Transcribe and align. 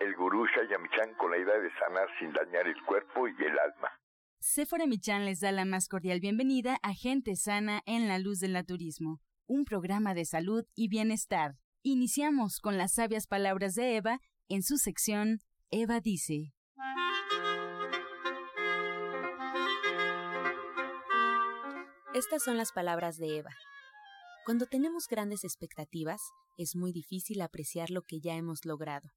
el 0.00 0.14
gurú 0.16 0.46
Shayamichan 0.46 1.14
con 1.14 1.30
la 1.30 1.38
idea 1.38 1.58
de 1.58 1.70
sanar 1.78 2.08
sin 2.18 2.32
dañar 2.32 2.66
el 2.66 2.82
cuerpo 2.84 3.28
y 3.28 3.32
el 3.32 3.58
alma. 3.58 3.90
Sephora 4.38 4.86
Michan 4.86 5.24
les 5.24 5.40
da 5.40 5.50
la 5.52 5.64
más 5.64 5.88
cordial 5.88 6.20
bienvenida 6.20 6.78
a 6.82 6.94
Gente 6.94 7.36
Sana 7.36 7.82
en 7.86 8.06
la 8.06 8.18
Luz 8.18 8.38
del 8.38 8.52
Naturismo, 8.52 9.20
un 9.46 9.64
programa 9.64 10.14
de 10.14 10.24
salud 10.24 10.64
y 10.74 10.88
bienestar. 10.88 11.56
Iniciamos 11.82 12.60
con 12.60 12.78
las 12.78 12.94
sabias 12.94 13.26
palabras 13.26 13.74
de 13.74 13.96
Eva 13.96 14.20
en 14.48 14.62
su 14.62 14.76
sección 14.76 15.38
Eva 15.70 16.00
dice. 16.00 16.52
Estas 22.14 22.44
son 22.44 22.56
las 22.56 22.72
palabras 22.72 23.18
de 23.18 23.38
Eva. 23.38 23.50
Cuando 24.44 24.66
tenemos 24.66 25.06
grandes 25.08 25.44
expectativas, 25.44 26.22
es 26.56 26.76
muy 26.76 26.92
difícil 26.92 27.40
apreciar 27.42 27.90
lo 27.90 28.02
que 28.02 28.20
ya 28.20 28.34
hemos 28.34 28.64
logrado. 28.64 29.10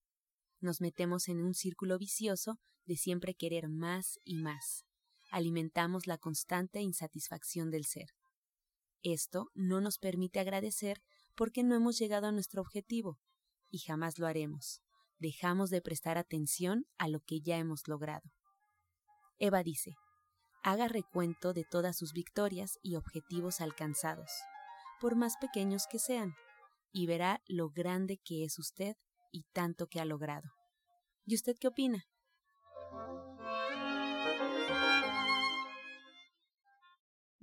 Nos 0.60 0.82
metemos 0.82 1.28
en 1.30 1.42
un 1.42 1.54
círculo 1.54 1.98
vicioso 1.98 2.60
de 2.86 2.98
siempre 2.98 3.36
querer 3.36 3.70
más 3.70 4.20
y 4.24 4.36
más. 4.36 4.86
Alimentamos 5.32 6.08
la 6.08 6.18
constante 6.18 6.82
insatisfacción 6.82 7.70
del 7.70 7.86
ser. 7.86 8.08
Esto 9.02 9.50
no 9.54 9.80
nos 9.80 9.98
permite 9.98 10.40
agradecer 10.40 11.02
porque 11.36 11.64
no 11.64 11.76
hemos 11.76 11.98
llegado 11.98 12.28
a 12.28 12.32
nuestro 12.32 12.62
objetivo, 12.62 13.20
y 13.70 13.80
jamás 13.80 14.20
lo 14.20 14.28
haremos. 14.28 14.82
Dejamos 15.20 15.70
de 15.70 15.82
prestar 15.82 16.18
atención 16.18 16.86
a 16.98 17.08
lo 17.08 17.22
que 17.22 17.40
ya 17.42 17.58
hemos 17.58 17.88
logrado. 17.88 18.30
Eva 19.38 19.64
dice, 19.64 19.96
haga 20.64 20.88
recuento 20.88 21.54
de 21.54 21.64
todas 21.64 21.98
sus 21.98 22.12
victorias 22.12 22.78
y 22.82 22.96
objetivos 22.96 23.62
alcanzados, 23.62 24.32
por 25.00 25.16
más 25.16 25.36
pequeños 25.40 25.86
que 25.90 26.00
sean, 26.00 26.34
y 26.92 27.06
verá 27.06 27.42
lo 27.48 27.70
grande 27.70 28.18
que 28.18 28.44
es 28.44 28.60
usted 28.60 28.98
y 29.32 29.44
tanto 29.54 29.88
que 29.88 30.00
ha 30.00 30.06
logrado. 30.06 30.50
¿Y 31.26 31.36
usted 31.36 31.56
qué 31.60 31.68
opina? 31.68 32.08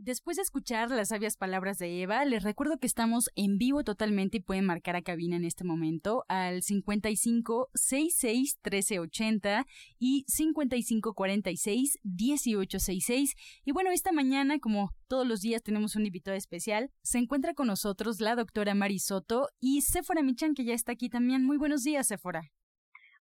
Después 0.07 0.37
de 0.37 0.45
escuchar 0.45 0.89
las 0.93 1.09
sabias 1.09 1.37
palabras 1.37 1.79
de 1.79 2.01
Eva, 2.01 2.25
les 2.25 2.45
recuerdo 2.45 2.79
que 2.79 2.87
estamos 2.87 3.29
en 3.35 3.59
vivo 3.59 3.83
totalmente 3.83 4.37
y 4.37 4.41
pueden 4.41 4.65
marcar 4.65 4.95
a 4.95 5.03
cabina 5.03 5.35
en 5.35 5.45
este 5.45 5.65
momento 5.65 6.25
al 6.29 6.63
55 6.63 7.71
66 7.75 8.61
1380 8.63 9.65
y 9.99 10.25
55 10.29 11.13
46 11.13 11.99
1866. 12.05 13.35
Y 13.65 13.73
bueno, 13.73 13.91
esta 13.91 14.13
mañana, 14.13 14.61
como 14.61 14.91
todos 15.09 15.27
los 15.27 15.41
días, 15.41 15.65
tenemos 15.65 15.97
un 15.97 16.07
invitado 16.07 16.37
especial. 16.37 16.93
Se 17.03 17.19
encuentra 17.19 17.55
con 17.55 17.67
nosotros 17.67 18.21
la 18.21 18.37
doctora 18.37 18.77
Marisoto 18.77 19.49
y 19.59 19.81
Sephora 19.81 20.23
Michan, 20.23 20.55
que 20.55 20.65
ya 20.65 20.75
está 20.75 20.93
aquí 20.93 21.09
también. 21.09 21.45
Muy 21.45 21.57
buenos 21.57 21.83
días, 21.83 22.07
Sephora. 22.07 22.43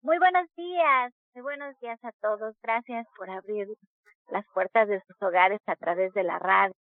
Muy 0.04 0.20
buenos 0.20 0.48
días, 0.56 1.14
muy 1.34 1.42
buenos 1.42 1.76
días 1.80 1.98
a 2.04 2.12
todos. 2.22 2.56
Gracias 2.62 3.08
por 3.18 3.28
abrir 3.32 3.70
las 4.30 4.46
puertas 4.54 4.88
de 4.88 5.02
sus 5.08 5.22
hogares 5.22 5.62
a 5.68 5.76
través 5.76 6.14
de 6.14 6.24
la 6.24 6.40
radio. 6.40 6.76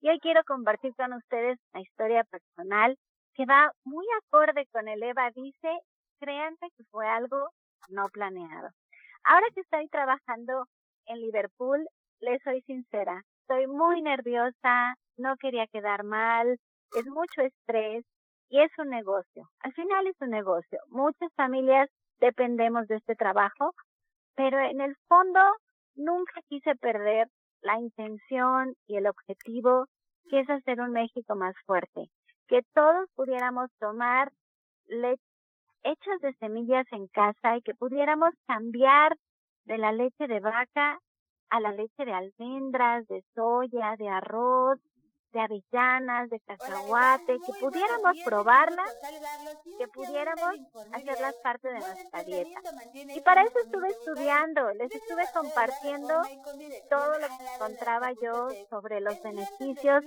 Y 0.00 0.10
hoy 0.10 0.20
quiero 0.20 0.42
compartir 0.44 0.94
con 0.94 1.12
ustedes 1.12 1.58
una 1.72 1.82
historia 1.82 2.24
personal 2.24 2.96
que 3.34 3.46
va 3.46 3.72
muy 3.84 4.06
acorde 4.22 4.66
con 4.72 4.88
el 4.88 5.02
Eva 5.02 5.30
dice, 5.30 5.68
créanme 6.20 6.70
que 6.76 6.84
fue 6.90 7.06
algo 7.06 7.50
no 7.88 8.08
planeado. 8.08 8.70
Ahora 9.24 9.46
que 9.54 9.60
estoy 9.60 9.88
trabajando 9.88 10.66
en 11.06 11.20
Liverpool, 11.20 11.86
les 12.20 12.42
soy 12.42 12.62
sincera, 12.62 13.22
estoy 13.42 13.66
muy 13.66 14.02
nerviosa, 14.02 14.94
no 15.16 15.36
quería 15.36 15.66
quedar 15.66 16.04
mal, 16.04 16.58
es 16.96 17.06
mucho 17.06 17.42
estrés 17.42 18.04
y 18.48 18.60
es 18.60 18.70
un 18.78 18.88
negocio. 18.88 19.48
Al 19.60 19.72
final 19.72 20.06
es 20.06 20.16
un 20.20 20.30
negocio. 20.30 20.80
Muchas 20.88 21.32
familias 21.34 21.88
dependemos 22.20 22.86
de 22.88 22.96
este 22.96 23.14
trabajo, 23.14 23.74
pero 24.34 24.58
en 24.58 24.80
el 24.80 24.96
fondo 25.08 25.40
nunca 25.98 26.40
quise 26.48 26.74
perder 26.76 27.28
la 27.60 27.78
intención 27.78 28.74
y 28.86 28.96
el 28.96 29.06
objetivo 29.06 29.86
que 30.30 30.40
es 30.40 30.50
hacer 30.50 30.80
un 30.80 30.92
México 30.92 31.34
más 31.34 31.54
fuerte, 31.66 32.08
que 32.46 32.62
todos 32.74 33.08
pudiéramos 33.14 33.70
tomar 33.78 34.32
leche 34.86 35.22
hechas 35.84 36.20
de 36.20 36.34
semillas 36.34 36.86
en 36.92 37.06
casa 37.08 37.56
y 37.56 37.62
que 37.62 37.74
pudiéramos 37.74 38.30
cambiar 38.46 39.16
de 39.64 39.78
la 39.78 39.92
leche 39.92 40.26
de 40.26 40.40
vaca 40.40 40.98
a 41.50 41.60
la 41.60 41.72
leche 41.72 42.04
de 42.04 42.12
almendras, 42.12 43.06
de 43.08 43.22
soya, 43.34 43.96
de 43.96 44.08
arroz, 44.08 44.78
de 45.32 45.40
avellanas, 45.40 46.30
de 46.30 46.40
cacahuate, 46.40 47.38
que 47.44 47.52
pudiéramos 47.60 48.16
probarlas, 48.24 48.90
que 49.78 49.88
pudiéramos 49.88 50.54
hacerlas 50.92 51.34
parte 51.42 51.68
de 51.68 51.78
nuestra 51.78 52.22
dieta. 52.24 52.60
Y 52.92 53.20
para 53.20 53.42
eso 53.42 53.58
estuve 53.64 53.88
estudiando, 53.88 54.72
les 54.74 54.94
estuve 54.94 55.24
compartiendo 55.32 56.14
todo 56.88 57.18
lo 57.18 57.26
que 57.26 57.54
encontraba 57.54 58.12
yo 58.22 58.48
sobre 58.70 59.00
los 59.00 59.22
beneficios 59.22 60.04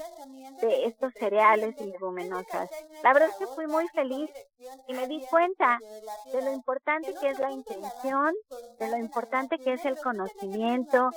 de 0.61 0.85
estos 0.85 1.13
cereales 1.13 1.75
y 1.79 1.85
leguminosas. 1.91 2.69
La 3.03 3.13
verdad 3.13 3.29
es 3.29 3.35
que 3.35 3.47
fui 3.47 3.67
muy 3.67 3.87
feliz 3.89 4.29
y 4.87 4.93
me 4.93 5.07
di 5.07 5.23
cuenta 5.29 5.79
de 6.31 6.41
lo 6.41 6.53
importante 6.53 7.13
que 7.19 7.29
es 7.29 7.39
la 7.39 7.51
intención, 7.51 8.33
de 8.79 8.87
lo 8.89 8.97
importante 8.97 9.57
que 9.59 9.73
es 9.73 9.85
el 9.85 9.97
conocimiento 9.97 11.11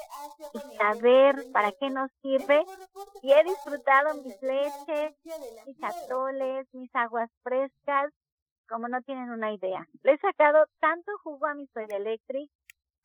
y 0.52 0.76
saber 0.76 1.50
para 1.52 1.72
qué 1.72 1.90
nos 1.90 2.10
sirve. 2.22 2.64
Y 3.22 3.32
he 3.32 3.42
disfrutado 3.44 4.03
mis 4.12 4.40
leches, 4.42 5.16
mis 5.66 5.82
atoles, 5.82 6.66
mis 6.74 6.94
aguas 6.94 7.30
frescas, 7.42 8.12
como 8.68 8.88
no 8.88 9.00
tienen 9.02 9.30
una 9.30 9.52
idea. 9.52 9.86
Le 10.02 10.12
he 10.12 10.18
sacado 10.18 10.66
tanto 10.80 11.10
jugo 11.22 11.46
a 11.46 11.54
mi 11.54 11.66
Soy 11.68 11.86
Electric 11.88 12.50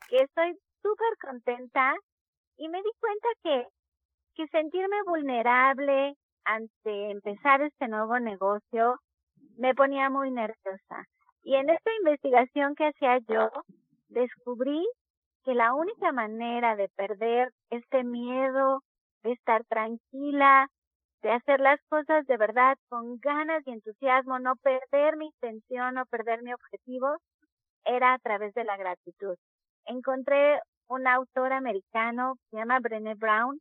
que 0.09 0.17
estoy 0.17 0.57
súper 0.81 1.17
contenta 1.21 1.93
y 2.57 2.67
me 2.69 2.81
di 2.81 2.91
cuenta 2.99 3.27
que, 3.43 3.67
que 4.35 4.47
sentirme 4.47 4.97
vulnerable 5.05 6.15
ante 6.43 7.11
empezar 7.11 7.61
este 7.61 7.87
nuevo 7.87 8.19
negocio 8.19 8.99
me 9.57 9.75
ponía 9.75 10.09
muy 10.09 10.31
nerviosa. 10.31 11.05
Y 11.43 11.55
en 11.55 11.69
esta 11.69 11.91
investigación 11.99 12.75
que 12.75 12.87
hacía 12.87 13.19
yo, 13.27 13.49
descubrí 14.09 14.85
que 15.43 15.53
la 15.53 15.73
única 15.73 16.11
manera 16.11 16.75
de 16.75 16.89
perder 16.89 17.51
este 17.69 18.03
miedo, 18.03 18.83
de 19.23 19.33
estar 19.33 19.63
tranquila, 19.65 20.67
de 21.21 21.31
hacer 21.31 21.59
las 21.59 21.79
cosas 21.89 22.25
de 22.27 22.37
verdad 22.37 22.77
con 22.89 23.19
ganas 23.19 23.65
y 23.65 23.71
entusiasmo, 23.71 24.39
no 24.39 24.55
perder 24.57 25.17
mi 25.17 25.27
intención, 25.27 25.95
no 25.95 26.05
perder 26.05 26.43
mi 26.43 26.53
objetivo, 26.53 27.17
era 27.85 28.13
a 28.13 28.19
través 28.19 28.53
de 28.53 28.63
la 28.63 28.77
gratitud. 28.77 29.35
Encontré 29.85 30.61
un 30.87 31.07
autor 31.07 31.53
americano, 31.53 32.35
se 32.49 32.57
llama 32.57 32.79
Brené 32.79 33.15
Brown, 33.15 33.59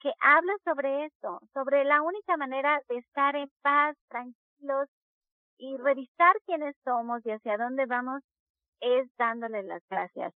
que 0.00 0.12
habla 0.20 0.52
sobre 0.64 1.06
eso, 1.06 1.40
sobre 1.52 1.84
la 1.84 2.02
única 2.02 2.36
manera 2.36 2.80
de 2.88 2.98
estar 2.98 3.34
en 3.36 3.50
paz, 3.62 3.96
tranquilos 4.08 4.88
y 5.58 5.76
revisar 5.78 6.36
quiénes 6.46 6.76
somos 6.84 7.24
y 7.24 7.30
hacia 7.30 7.56
dónde 7.56 7.86
vamos 7.86 8.22
es 8.80 9.08
dándole 9.16 9.62
las 9.62 9.82
gracias. 9.88 10.34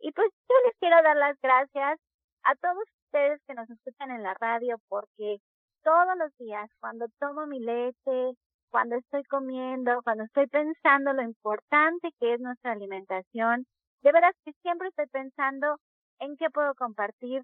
Y 0.00 0.12
pues 0.12 0.30
yo 0.48 0.54
les 0.66 0.76
quiero 0.78 1.02
dar 1.02 1.16
las 1.16 1.38
gracias 1.40 1.98
a 2.44 2.54
todos 2.56 2.84
ustedes 3.06 3.40
que 3.46 3.54
nos 3.54 3.68
escuchan 3.68 4.10
en 4.10 4.22
la 4.22 4.34
radio 4.34 4.76
porque 4.88 5.38
todos 5.84 6.16
los 6.18 6.36
días, 6.38 6.68
cuando 6.80 7.06
tomo 7.20 7.46
mi 7.46 7.60
leche, 7.60 8.34
cuando 8.70 8.96
estoy 8.96 9.22
comiendo, 9.24 10.00
cuando 10.02 10.24
estoy 10.24 10.48
pensando 10.48 11.12
lo 11.12 11.22
importante 11.22 12.10
que 12.18 12.34
es 12.34 12.40
nuestra 12.40 12.72
alimentación, 12.72 13.66
de 14.02 14.12
veras 14.12 14.34
que 14.44 14.52
siempre 14.62 14.88
estoy 14.88 15.06
pensando 15.06 15.76
en 16.18 16.36
qué 16.36 16.50
puedo 16.50 16.74
compartir 16.74 17.42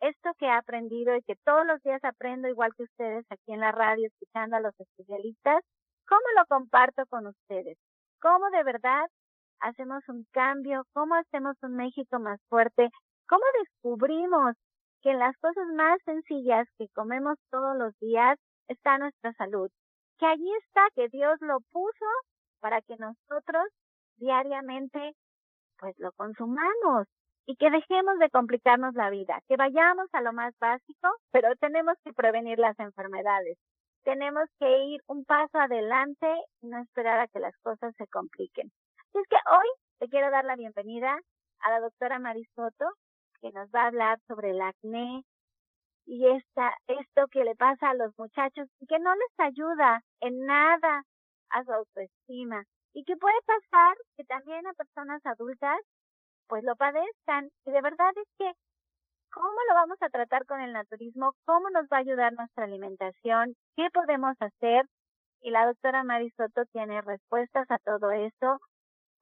esto 0.00 0.30
que 0.38 0.46
he 0.46 0.50
aprendido 0.50 1.14
y 1.14 1.22
que 1.22 1.36
todos 1.44 1.66
los 1.66 1.82
días 1.82 2.02
aprendo 2.04 2.48
igual 2.48 2.72
que 2.74 2.84
ustedes 2.84 3.26
aquí 3.30 3.52
en 3.52 3.60
la 3.60 3.72
radio 3.72 4.06
escuchando 4.06 4.56
a 4.56 4.60
los 4.60 4.74
especialistas, 4.80 5.62
¿cómo 6.08 6.22
lo 6.38 6.46
comparto 6.46 7.04
con 7.06 7.26
ustedes? 7.26 7.76
¿Cómo 8.22 8.48
de 8.50 8.64
verdad 8.64 9.06
hacemos 9.60 10.02
un 10.08 10.26
cambio? 10.32 10.84
¿Cómo 10.94 11.14
hacemos 11.16 11.56
un 11.62 11.76
México 11.76 12.18
más 12.18 12.40
fuerte? 12.48 12.88
¿Cómo 13.28 13.44
descubrimos 13.58 14.54
que 15.02 15.10
en 15.10 15.18
las 15.18 15.36
cosas 15.38 15.66
más 15.74 15.98
sencillas 16.04 16.68
que 16.78 16.88
comemos 16.94 17.38
todos 17.50 17.76
los 17.76 17.98
días 17.98 18.38
está 18.68 18.98
nuestra 18.98 19.32
salud? 19.34 19.70
Que 20.18 20.26
allí 20.26 20.52
está, 20.64 20.82
que 20.94 21.08
Dios 21.08 21.40
lo 21.40 21.60
puso 21.72 22.06
para 22.60 22.80
que 22.82 22.96
nosotros 22.96 23.64
diariamente 24.16 25.14
pues 25.78 25.98
lo 25.98 26.12
consumamos 26.12 27.06
y 27.46 27.56
que 27.56 27.70
dejemos 27.70 28.18
de 28.18 28.30
complicarnos 28.30 28.94
la 28.94 29.10
vida, 29.10 29.40
que 29.48 29.56
vayamos 29.56 30.08
a 30.12 30.20
lo 30.20 30.32
más 30.32 30.54
básico, 30.60 31.08
pero 31.32 31.56
tenemos 31.56 31.96
que 32.04 32.12
prevenir 32.12 32.58
las 32.58 32.78
enfermedades. 32.78 33.58
Tenemos 34.04 34.44
que 34.58 34.84
ir 34.84 35.00
un 35.08 35.24
paso 35.24 35.58
adelante 35.58 36.26
y 36.60 36.68
no 36.68 36.80
esperar 36.80 37.18
a 37.18 37.28
que 37.28 37.40
las 37.40 37.56
cosas 37.62 37.94
se 37.96 38.06
compliquen. 38.06 38.70
Así 38.98 39.18
es 39.18 39.28
que 39.28 39.36
hoy 39.50 39.68
te 39.98 40.08
quiero 40.08 40.30
dar 40.30 40.44
la 40.44 40.56
bienvenida 40.56 41.18
a 41.60 41.70
la 41.70 41.80
doctora 41.80 42.18
Marisoto, 42.18 42.86
que 43.40 43.52
nos 43.52 43.68
va 43.70 43.84
a 43.84 43.86
hablar 43.88 44.18
sobre 44.26 44.50
el 44.50 44.60
acné 44.60 45.24
y 46.06 46.26
esta, 46.26 46.74
esto 46.86 47.28
que 47.30 47.44
le 47.44 47.54
pasa 47.54 47.90
a 47.90 47.94
los 47.94 48.16
muchachos 48.18 48.68
y 48.80 48.86
que 48.86 48.98
no 48.98 49.14
les 49.14 49.40
ayuda 49.40 50.02
en 50.20 50.44
nada 50.46 51.04
a 51.50 51.64
su 51.64 51.72
autoestima 51.72 52.64
y 52.94 53.04
que 53.04 53.16
puede 53.16 53.40
pasar 53.46 53.96
que 54.16 54.24
también 54.24 54.66
a 54.66 54.72
personas 54.72 55.24
adultas 55.24 55.78
pues 56.48 56.64
lo 56.64 56.74
padezcan. 56.76 57.48
Y 57.64 57.70
de 57.70 57.80
verdad 57.80 58.10
es 58.16 58.28
que, 58.36 58.52
¿cómo 59.32 59.56
lo 59.68 59.74
vamos 59.74 59.98
a 60.02 60.10
tratar 60.10 60.44
con 60.46 60.60
el 60.60 60.72
naturismo? 60.72 61.32
¿Cómo 61.46 61.70
nos 61.70 61.84
va 61.84 61.98
a 61.98 62.00
ayudar 62.00 62.32
nuestra 62.32 62.64
alimentación? 62.64 63.54
¿Qué 63.76 63.88
podemos 63.94 64.34
hacer? 64.40 64.84
Y 65.42 65.50
la 65.50 65.66
doctora 65.66 66.02
Marisoto 66.02 66.64
tiene 66.72 67.00
respuestas 67.02 67.70
a 67.70 67.78
todo 67.78 68.10
eso, 68.10 68.58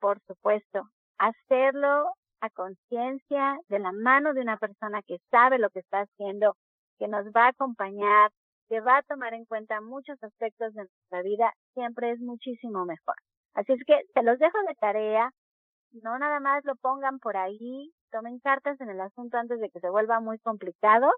por 0.00 0.20
supuesto. 0.26 0.88
Hacerlo 1.18 2.12
a 2.40 2.50
conciencia, 2.50 3.58
de 3.68 3.78
la 3.78 3.92
mano 3.92 4.34
de 4.34 4.40
una 4.40 4.56
persona 4.56 5.02
que 5.02 5.18
sabe 5.30 5.58
lo 5.58 5.70
que 5.70 5.80
está 5.80 6.00
haciendo, 6.00 6.56
que 6.98 7.08
nos 7.08 7.26
va 7.26 7.46
a 7.46 7.48
acompañar, 7.50 8.30
que 8.68 8.80
va 8.80 8.98
a 8.98 9.02
tomar 9.02 9.34
en 9.34 9.44
cuenta 9.44 9.80
muchos 9.80 10.22
aspectos 10.22 10.74
de 10.74 10.82
nuestra 10.82 11.22
vida, 11.22 11.52
siempre 11.74 12.12
es 12.12 12.20
muchísimo 12.20 12.84
mejor. 12.84 13.14
Así 13.54 13.72
es 13.72 13.80
que 13.86 14.00
te 14.14 14.22
los 14.22 14.38
dejo 14.38 14.58
de 14.68 14.74
tarea, 14.74 15.30
no 15.92 16.18
nada 16.18 16.40
más 16.40 16.64
lo 16.64 16.76
pongan 16.76 17.18
por 17.18 17.36
ahí, 17.36 17.92
tomen 18.10 18.38
cartas 18.40 18.80
en 18.80 18.90
el 18.90 19.00
asunto 19.00 19.38
antes 19.38 19.60
de 19.60 19.70
que 19.70 19.80
se 19.80 19.90
vuelva 19.90 20.20
muy 20.20 20.38
complicado. 20.38 21.10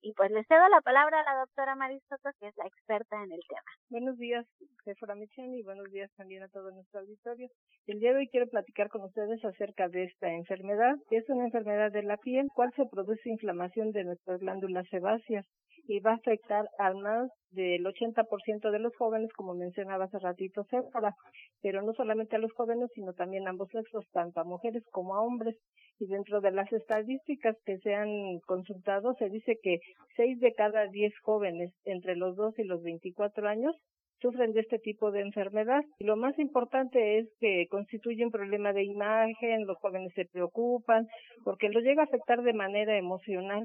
Y 0.00 0.12
pues 0.12 0.30
le 0.30 0.44
cedo 0.44 0.68
la 0.68 0.80
palabra 0.80 1.20
a 1.20 1.34
la 1.34 1.40
doctora 1.40 1.74
Marisoto, 1.74 2.30
que 2.38 2.48
es 2.48 2.56
la 2.56 2.66
experta 2.66 3.16
en 3.16 3.32
el 3.32 3.40
tema. 3.48 3.70
Buenos 3.90 4.16
días, 4.16 4.46
Sephora 4.84 5.16
Michen, 5.16 5.54
y 5.54 5.62
buenos 5.62 5.90
días 5.90 6.10
también 6.16 6.42
a 6.44 6.48
todo 6.48 6.70
nuestro 6.70 7.00
auditorio. 7.00 7.48
El 7.86 7.98
día 7.98 8.12
de 8.12 8.18
hoy 8.18 8.28
quiero 8.28 8.46
platicar 8.46 8.88
con 8.90 9.02
ustedes 9.02 9.44
acerca 9.44 9.88
de 9.88 10.04
esta 10.04 10.28
enfermedad, 10.30 10.94
es 11.10 11.28
una 11.28 11.46
enfermedad 11.46 11.90
de 11.90 12.04
la 12.04 12.16
piel, 12.16 12.46
cual 12.54 12.72
se 12.76 12.86
produce 12.86 13.28
inflamación 13.28 13.90
de 13.90 14.04
nuestras 14.04 14.38
glándulas 14.40 14.86
sebáceas 14.88 15.46
y 15.88 16.00
va 16.00 16.12
a 16.12 16.16
afectar 16.16 16.68
al 16.78 16.96
más 16.96 17.30
del 17.50 17.84
80% 17.84 18.70
de 18.70 18.78
los 18.78 18.94
jóvenes, 18.96 19.32
como 19.32 19.54
mencionaba 19.54 20.04
hace 20.04 20.18
ratito 20.18 20.64
César, 20.64 21.12
pero 21.62 21.82
no 21.82 21.92
solamente 21.94 22.36
a 22.36 22.38
los 22.38 22.52
jóvenes, 22.52 22.90
sino 22.94 23.12
también 23.12 23.46
a 23.46 23.50
ambos 23.50 23.68
sexos, 23.70 24.04
tanto 24.12 24.40
a 24.40 24.44
mujeres 24.44 24.84
como 24.90 25.14
a 25.14 25.22
hombres. 25.22 25.56
Y 26.00 26.06
dentro 26.06 26.40
de 26.40 26.52
las 26.52 26.72
estadísticas 26.72 27.56
que 27.64 27.78
se 27.78 27.94
han 27.94 28.38
consultado, 28.46 29.14
se 29.14 29.28
dice 29.30 29.56
que 29.62 29.78
6 30.16 30.38
de 30.40 30.52
cada 30.54 30.86
10 30.86 31.12
jóvenes 31.22 31.72
entre 31.84 32.14
los 32.14 32.36
2 32.36 32.58
y 32.58 32.64
los 32.64 32.82
24 32.82 33.48
años 33.48 33.74
sufren 34.20 34.52
de 34.52 34.60
este 34.60 34.78
tipo 34.78 35.10
de 35.10 35.20
enfermedad. 35.20 35.82
Y 35.98 36.04
lo 36.04 36.16
más 36.16 36.38
importante 36.38 37.18
es 37.18 37.28
que 37.40 37.66
constituye 37.70 38.24
un 38.24 38.30
problema 38.30 38.72
de 38.72 38.84
imagen, 38.84 39.66
los 39.66 39.78
jóvenes 39.78 40.12
se 40.14 40.26
preocupan, 40.26 41.06
porque 41.44 41.68
lo 41.68 41.80
llega 41.80 42.02
a 42.02 42.06
afectar 42.06 42.42
de 42.42 42.52
manera 42.52 42.96
emocional 42.96 43.64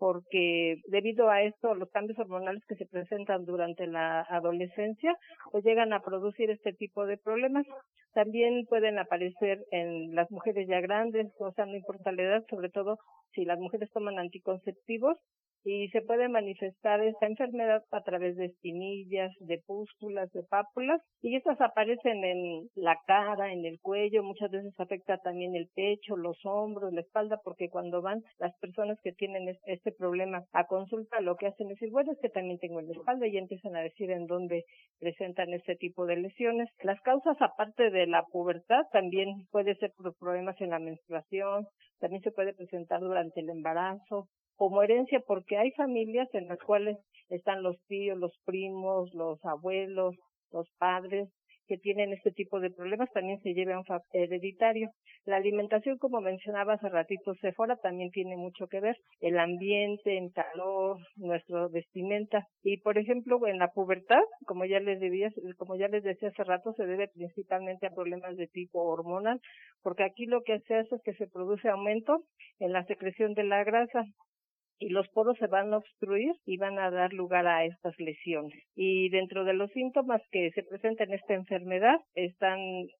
porque 0.00 0.80
debido 0.86 1.28
a 1.28 1.42
esto 1.42 1.74
los 1.74 1.90
cambios 1.90 2.18
hormonales 2.18 2.64
que 2.66 2.74
se 2.74 2.86
presentan 2.86 3.44
durante 3.44 3.86
la 3.86 4.22
adolescencia 4.22 5.14
pues 5.52 5.62
llegan 5.62 5.92
a 5.92 6.00
producir 6.00 6.50
este 6.50 6.72
tipo 6.72 7.04
de 7.04 7.18
problemas. 7.18 7.66
También 8.14 8.64
pueden 8.66 8.98
aparecer 8.98 9.62
en 9.70 10.14
las 10.14 10.30
mujeres 10.30 10.66
ya 10.66 10.80
grandes, 10.80 11.30
o 11.38 11.52
sea, 11.52 11.66
no 11.66 11.76
importa 11.76 12.12
la 12.12 12.22
edad, 12.22 12.44
sobre 12.48 12.70
todo 12.70 12.98
si 13.34 13.44
las 13.44 13.58
mujeres 13.58 13.90
toman 13.92 14.18
anticonceptivos, 14.18 15.18
y 15.64 15.88
se 15.88 16.00
puede 16.02 16.28
manifestar 16.28 17.02
esta 17.02 17.26
enfermedad 17.26 17.82
a 17.90 18.02
través 18.02 18.36
de 18.36 18.46
espinillas, 18.46 19.32
de 19.40 19.58
pústulas, 19.66 20.30
de 20.32 20.42
pápulas 20.44 21.00
y 21.22 21.36
estas 21.36 21.60
aparecen 21.60 22.24
en 22.24 22.68
la 22.74 22.98
cara, 23.06 23.52
en 23.52 23.64
el 23.64 23.78
cuello, 23.80 24.22
muchas 24.22 24.50
veces 24.50 24.72
afecta 24.78 25.18
también 25.18 25.54
el 25.54 25.68
pecho, 25.74 26.16
los 26.16 26.38
hombros, 26.44 26.92
la 26.92 27.02
espalda 27.02 27.38
porque 27.44 27.68
cuando 27.68 28.02
van 28.02 28.22
las 28.38 28.56
personas 28.58 28.98
que 29.02 29.12
tienen 29.12 29.56
este 29.66 29.92
problema 29.92 30.44
a 30.52 30.64
consulta 30.64 31.20
lo 31.20 31.36
que 31.36 31.46
hacen 31.46 31.70
es 31.70 31.78
decir, 31.78 31.90
bueno, 31.90 32.12
es 32.12 32.18
que 32.20 32.28
también 32.28 32.58
tengo 32.58 32.80
en 32.80 32.88
la 32.88 32.94
espalda 32.94 33.26
y 33.26 33.36
empiezan 33.36 33.76
a 33.76 33.82
decir 33.82 34.10
en 34.10 34.26
dónde 34.26 34.64
presentan 34.98 35.52
este 35.52 35.76
tipo 35.76 36.06
de 36.06 36.16
lesiones. 36.16 36.68
Las 36.82 37.00
causas 37.02 37.36
aparte 37.40 37.90
de 37.90 38.06
la 38.06 38.24
pubertad 38.32 38.82
también 38.92 39.46
puede 39.50 39.74
ser 39.76 39.92
por 39.96 40.14
problemas 40.16 40.60
en 40.60 40.70
la 40.70 40.78
menstruación, 40.78 41.66
también 41.98 42.22
se 42.22 42.32
puede 42.32 42.54
presentar 42.54 43.00
durante 43.00 43.40
el 43.40 43.50
embarazo, 43.50 44.28
como 44.60 44.82
herencia 44.82 45.20
porque 45.26 45.56
hay 45.56 45.70
familias 45.70 46.28
en 46.34 46.46
las 46.46 46.58
cuales 46.58 46.98
están 47.30 47.62
los 47.62 47.78
tíos, 47.86 48.18
los 48.18 48.38
primos, 48.44 49.08
los 49.14 49.42
abuelos, 49.42 50.14
los 50.52 50.68
padres 50.76 51.30
que 51.66 51.78
tienen 51.78 52.12
este 52.12 52.30
tipo 52.32 52.60
de 52.60 52.68
problemas 52.68 53.08
también 53.14 53.40
se 53.40 53.54
lleva 53.54 53.78
un 53.78 53.84
hereditario. 54.12 54.90
La 55.24 55.36
alimentación, 55.36 55.96
como 55.96 56.20
mencionaba 56.20 56.74
hace 56.74 56.90
ratito 56.90 57.32
Sephora, 57.36 57.76
también 57.76 58.10
tiene 58.10 58.36
mucho 58.36 58.66
que 58.66 58.80
ver. 58.80 58.96
El 59.20 59.38
ambiente, 59.38 60.18
el 60.18 60.30
calor, 60.32 60.98
nuestra 61.16 61.68
vestimenta. 61.68 62.44
Y, 62.62 62.82
por 62.82 62.98
ejemplo, 62.98 63.38
en 63.46 63.58
la 63.58 63.68
pubertad, 63.68 64.20
como 64.46 64.66
ya 64.66 64.80
les 64.80 65.00
debía, 65.00 65.30
como 65.56 65.76
ya 65.76 65.88
les 65.88 66.02
decía 66.02 66.28
hace 66.28 66.44
rato, 66.44 66.74
se 66.74 66.84
debe 66.84 67.08
principalmente 67.14 67.86
a 67.86 67.94
problemas 67.94 68.36
de 68.36 68.48
tipo 68.48 68.82
hormonal, 68.82 69.40
porque 69.82 70.02
aquí 70.02 70.26
lo 70.26 70.42
que 70.42 70.58
se 70.66 70.74
hace 70.74 70.96
es 70.96 71.02
que 71.02 71.14
se 71.14 71.28
produce 71.28 71.68
aumento 71.70 72.24
en 72.58 72.72
la 72.72 72.84
secreción 72.84 73.32
de 73.32 73.44
la 73.44 73.62
grasa 73.64 74.04
y 74.80 74.88
los 74.88 75.06
poros 75.10 75.36
se 75.38 75.46
van 75.46 75.72
a 75.72 75.76
obstruir 75.76 76.34
y 76.46 76.56
van 76.56 76.78
a 76.78 76.90
dar 76.90 77.12
lugar 77.12 77.46
a 77.46 77.64
estas 77.66 77.94
lesiones. 77.98 78.58
Y 78.74 79.10
dentro 79.10 79.44
de 79.44 79.52
los 79.52 79.70
síntomas 79.72 80.22
que 80.32 80.50
se 80.52 80.62
presentan 80.62 81.08
en 81.08 81.14
esta 81.14 81.34
enfermedad 81.34 82.00
están, 82.14 82.58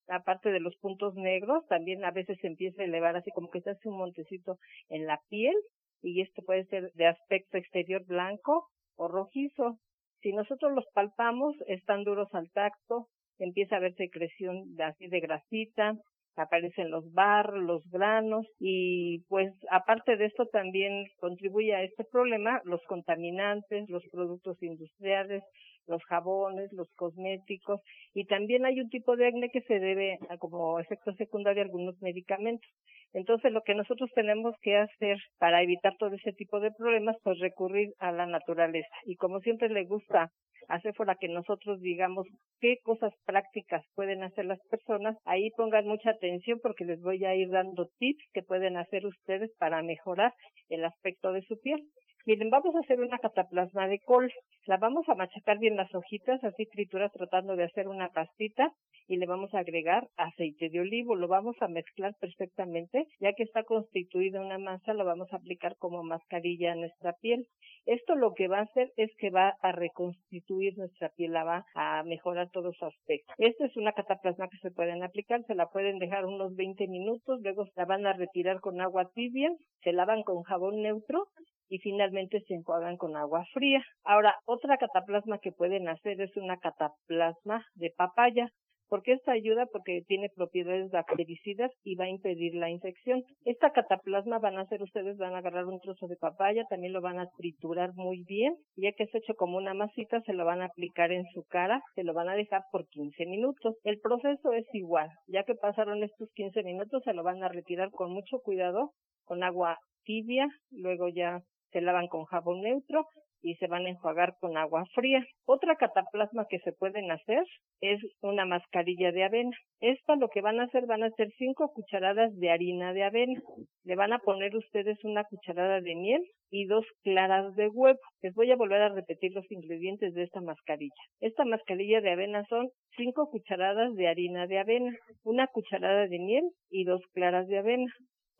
aparte 0.08 0.50
de 0.50 0.60
los 0.60 0.76
puntos 0.76 1.14
negros, 1.14 1.66
también 1.68 2.04
a 2.04 2.10
veces 2.10 2.38
se 2.40 2.48
empieza 2.48 2.82
a 2.82 2.84
elevar 2.84 3.16
así 3.16 3.30
como 3.30 3.48
que 3.48 3.62
se 3.62 3.70
hace 3.70 3.88
un 3.88 3.96
montecito 3.96 4.58
en 4.90 5.06
la 5.06 5.18
piel 5.30 5.54
y 6.02 6.20
esto 6.20 6.42
puede 6.42 6.66
ser 6.66 6.92
de 6.92 7.06
aspecto 7.06 7.56
exterior 7.56 8.04
blanco 8.04 8.68
o 8.96 9.08
rojizo. 9.08 9.78
Si 10.20 10.32
nosotros 10.34 10.72
los 10.72 10.84
palpamos, 10.92 11.56
están 11.66 12.04
duros 12.04 12.28
al 12.32 12.50
tacto, 12.50 13.06
empieza 13.38 13.76
a 13.76 13.78
haber 13.78 13.94
secreción 13.94 14.64
así 14.80 15.08
de 15.08 15.20
grasita, 15.20 15.94
aparecen 16.42 16.90
los 16.90 17.12
barros, 17.12 17.62
los 17.62 17.82
granos 17.90 18.46
y 18.58 19.20
pues 19.28 19.52
aparte 19.70 20.16
de 20.16 20.26
esto 20.26 20.46
también 20.46 21.06
contribuye 21.18 21.74
a 21.74 21.82
este 21.82 22.04
problema 22.04 22.60
los 22.64 22.80
contaminantes, 22.86 23.88
los 23.88 24.02
productos 24.10 24.62
industriales, 24.62 25.42
los 25.86 26.02
jabones, 26.04 26.72
los 26.72 26.88
cosméticos 26.94 27.80
y 28.14 28.24
también 28.26 28.64
hay 28.64 28.80
un 28.80 28.88
tipo 28.88 29.16
de 29.16 29.26
acné 29.26 29.50
que 29.50 29.62
se 29.62 29.78
debe 29.78 30.18
a, 30.28 30.38
como 30.38 30.78
efecto 30.78 31.12
secundario 31.14 31.62
a 31.62 31.66
algunos 31.66 32.00
medicamentos. 32.00 32.70
Entonces 33.12 33.52
lo 33.52 33.62
que 33.62 33.74
nosotros 33.74 34.10
tenemos 34.14 34.54
que 34.62 34.76
hacer 34.76 35.18
para 35.38 35.62
evitar 35.62 35.96
todo 35.98 36.14
ese 36.14 36.32
tipo 36.32 36.60
de 36.60 36.70
problemas 36.70 37.16
pues 37.22 37.38
recurrir 37.40 37.92
a 37.98 38.12
la 38.12 38.26
naturaleza 38.26 38.94
y 39.04 39.16
como 39.16 39.40
siempre 39.40 39.68
le 39.68 39.84
gusta 39.84 40.30
hacer 40.68 40.94
fuera 40.94 41.16
que 41.16 41.28
nosotros 41.28 41.80
digamos 41.80 42.26
qué 42.60 42.76
cosas 42.82 43.12
prácticas 43.24 43.84
pueden 43.94 44.22
hacer 44.22 44.44
las 44.44 44.60
personas, 44.70 45.16
ahí 45.24 45.50
pongan 45.56 45.86
mucha 45.86 46.10
atención 46.10 46.58
porque 46.62 46.84
les 46.84 47.00
voy 47.00 47.24
a 47.24 47.34
ir 47.34 47.50
dando 47.50 47.88
tips 47.98 48.24
que 48.32 48.42
pueden 48.42 48.76
hacer 48.76 49.06
ustedes 49.06 49.50
para 49.58 49.82
mejorar 49.82 50.32
el 50.68 50.84
aspecto 50.84 51.32
de 51.32 51.42
su 51.42 51.58
piel. 51.60 51.82
Miren, 52.26 52.50
vamos 52.50 52.74
a 52.76 52.80
hacer 52.80 53.00
una 53.00 53.18
cataplasma 53.18 53.88
de 53.88 53.98
col. 54.00 54.30
La 54.66 54.76
vamos 54.76 55.08
a 55.08 55.14
machacar 55.14 55.58
bien 55.58 55.76
las 55.76 55.94
hojitas, 55.94 56.42
así 56.44 56.66
trituras 56.66 57.10
tratando 57.12 57.56
de 57.56 57.64
hacer 57.64 57.88
una 57.88 58.10
pastita 58.10 58.74
y 59.08 59.16
le 59.16 59.26
vamos 59.26 59.54
a 59.54 59.60
agregar 59.60 60.06
aceite 60.18 60.68
de 60.68 60.80
olivo. 60.80 61.16
Lo 61.16 61.28
vamos 61.28 61.56
a 61.60 61.68
mezclar 61.68 62.14
perfectamente. 62.20 63.06
Ya 63.20 63.32
que 63.32 63.44
está 63.44 63.64
constituida 63.64 64.40
una 64.42 64.58
masa, 64.58 64.92
lo 64.92 65.06
vamos 65.06 65.32
a 65.32 65.36
aplicar 65.36 65.76
como 65.78 66.02
mascarilla 66.02 66.72
a 66.72 66.76
nuestra 66.76 67.14
piel. 67.14 67.46
Esto 67.86 68.14
lo 68.14 68.34
que 68.34 68.48
va 68.48 68.58
a 68.58 68.64
hacer 68.64 68.92
es 68.96 69.10
que 69.16 69.30
va 69.30 69.56
a 69.62 69.72
reconstituir 69.72 70.76
nuestra 70.76 71.08
piel, 71.08 71.32
la 71.32 71.44
va 71.44 71.64
a 71.74 72.02
mejorar 72.02 72.50
todos 72.50 72.76
su 72.76 72.84
aspectos. 72.84 73.34
Esta 73.38 73.64
es 73.64 73.76
una 73.78 73.92
cataplasma 73.92 74.48
que 74.48 74.58
se 74.58 74.70
pueden 74.70 75.02
aplicar, 75.02 75.42
se 75.46 75.54
la 75.54 75.70
pueden 75.70 75.98
dejar 75.98 76.26
unos 76.26 76.54
20 76.54 76.86
minutos, 76.86 77.40
luego 77.42 77.66
la 77.74 77.86
van 77.86 78.06
a 78.06 78.12
retirar 78.12 78.60
con 78.60 78.80
agua 78.80 79.10
tibia, 79.14 79.50
se 79.82 79.92
lavan 79.92 80.22
con 80.22 80.42
jabón 80.42 80.82
neutro 80.82 81.28
y 81.70 81.78
finalmente 81.78 82.40
se 82.46 82.54
enjuagan 82.54 82.96
con 82.98 83.16
agua 83.16 83.46
fría. 83.54 83.82
Ahora, 84.04 84.34
otra 84.44 84.76
cataplasma 84.76 85.38
que 85.38 85.52
pueden 85.52 85.88
hacer 85.88 86.20
es 86.20 86.36
una 86.36 86.58
cataplasma 86.58 87.64
de 87.74 87.90
papaya. 87.96 88.48
porque 88.90 89.12
esta 89.12 89.30
ayuda 89.30 89.66
porque 89.66 90.02
tiene 90.08 90.30
propiedades 90.34 90.90
bactericidas 90.90 91.70
y 91.84 91.94
va 91.94 92.06
a 92.06 92.08
impedir 92.08 92.56
la 92.56 92.70
infección. 92.70 93.22
Esta 93.44 93.70
cataplasma 93.70 94.40
van 94.40 94.58
a 94.58 94.62
hacer 94.62 94.82
ustedes, 94.82 95.16
van 95.16 95.34
a 95.34 95.38
agarrar 95.38 95.66
un 95.66 95.78
trozo 95.78 96.08
de 96.08 96.16
papaya, 96.16 96.64
también 96.68 96.92
lo 96.92 97.00
van 97.00 97.20
a 97.20 97.28
triturar 97.38 97.92
muy 97.94 98.24
bien, 98.24 98.56
ya 98.74 98.90
que 98.90 99.04
es 99.04 99.14
hecho 99.14 99.34
como 99.34 99.58
una 99.58 99.74
masita, 99.74 100.20
se 100.22 100.32
lo 100.32 100.44
van 100.44 100.60
a 100.60 100.64
aplicar 100.64 101.12
en 101.12 101.24
su 101.32 101.44
cara, 101.44 101.80
se 101.94 102.02
lo 102.02 102.14
van 102.14 102.30
a 102.30 102.34
dejar 102.34 102.62
por 102.72 102.88
15 102.88 103.26
minutos. 103.26 103.76
El 103.84 104.00
proceso 104.00 104.52
es 104.52 104.66
igual, 104.72 105.08
ya 105.28 105.44
que 105.44 105.54
pasaron 105.54 106.02
estos 106.02 106.28
15 106.34 106.64
minutos, 106.64 107.00
se 107.04 107.14
lo 107.14 107.22
van 107.22 107.44
a 107.44 107.48
retirar 107.48 107.90
con 107.92 108.12
mucho 108.12 108.40
cuidado, 108.40 108.90
con 109.24 109.44
agua 109.44 109.78
tibia, 110.02 110.48
luego 110.72 111.08
ya 111.08 111.40
se 111.72 111.80
lavan 111.80 112.08
con 112.08 112.24
jabón 112.24 112.62
neutro 112.62 113.06
y 113.42 113.54
se 113.56 113.66
van 113.66 113.86
a 113.86 113.90
enjuagar 113.90 114.34
con 114.40 114.56
agua 114.56 114.84
fría. 114.94 115.24
Otra 115.46 115.76
cataplasma 115.76 116.46
que 116.48 116.58
se 116.60 116.72
pueden 116.72 117.10
hacer 117.10 117.42
es 117.80 118.00
una 118.20 118.44
mascarilla 118.44 119.12
de 119.12 119.24
avena. 119.24 119.56
Esta 119.80 120.16
lo 120.16 120.28
que 120.28 120.42
van 120.42 120.60
a 120.60 120.64
hacer, 120.64 120.86
van 120.86 121.02
a 121.02 121.06
hacer 121.06 121.28
cinco 121.38 121.72
cucharadas 121.72 122.36
de 122.36 122.50
harina 122.50 122.92
de 122.92 123.04
avena. 123.04 123.40
Le 123.84 123.96
van 123.96 124.12
a 124.12 124.18
poner 124.18 124.54
ustedes 124.56 124.98
una 125.04 125.24
cucharada 125.24 125.80
de 125.80 125.94
miel 125.94 126.22
y 126.50 126.66
dos 126.66 126.84
claras 127.02 127.54
de 127.54 127.68
huevo. 127.68 127.98
Les 128.22 128.34
voy 128.34 128.50
a 128.50 128.56
volver 128.56 128.82
a 128.82 128.94
repetir 128.94 129.32
los 129.32 129.50
ingredientes 129.50 130.14
de 130.14 130.24
esta 130.24 130.40
mascarilla. 130.40 130.92
Esta 131.20 131.44
mascarilla 131.44 132.00
de 132.00 132.10
avena 132.10 132.44
son 132.48 132.68
cinco 132.96 133.30
cucharadas 133.30 133.94
de 133.94 134.08
harina 134.08 134.46
de 134.46 134.58
avena, 134.58 134.92
una 135.24 135.46
cucharada 135.46 136.06
de 136.06 136.18
miel 136.18 136.44
y 136.70 136.84
dos 136.84 137.00
claras 137.14 137.46
de 137.48 137.58
avena. 137.58 137.90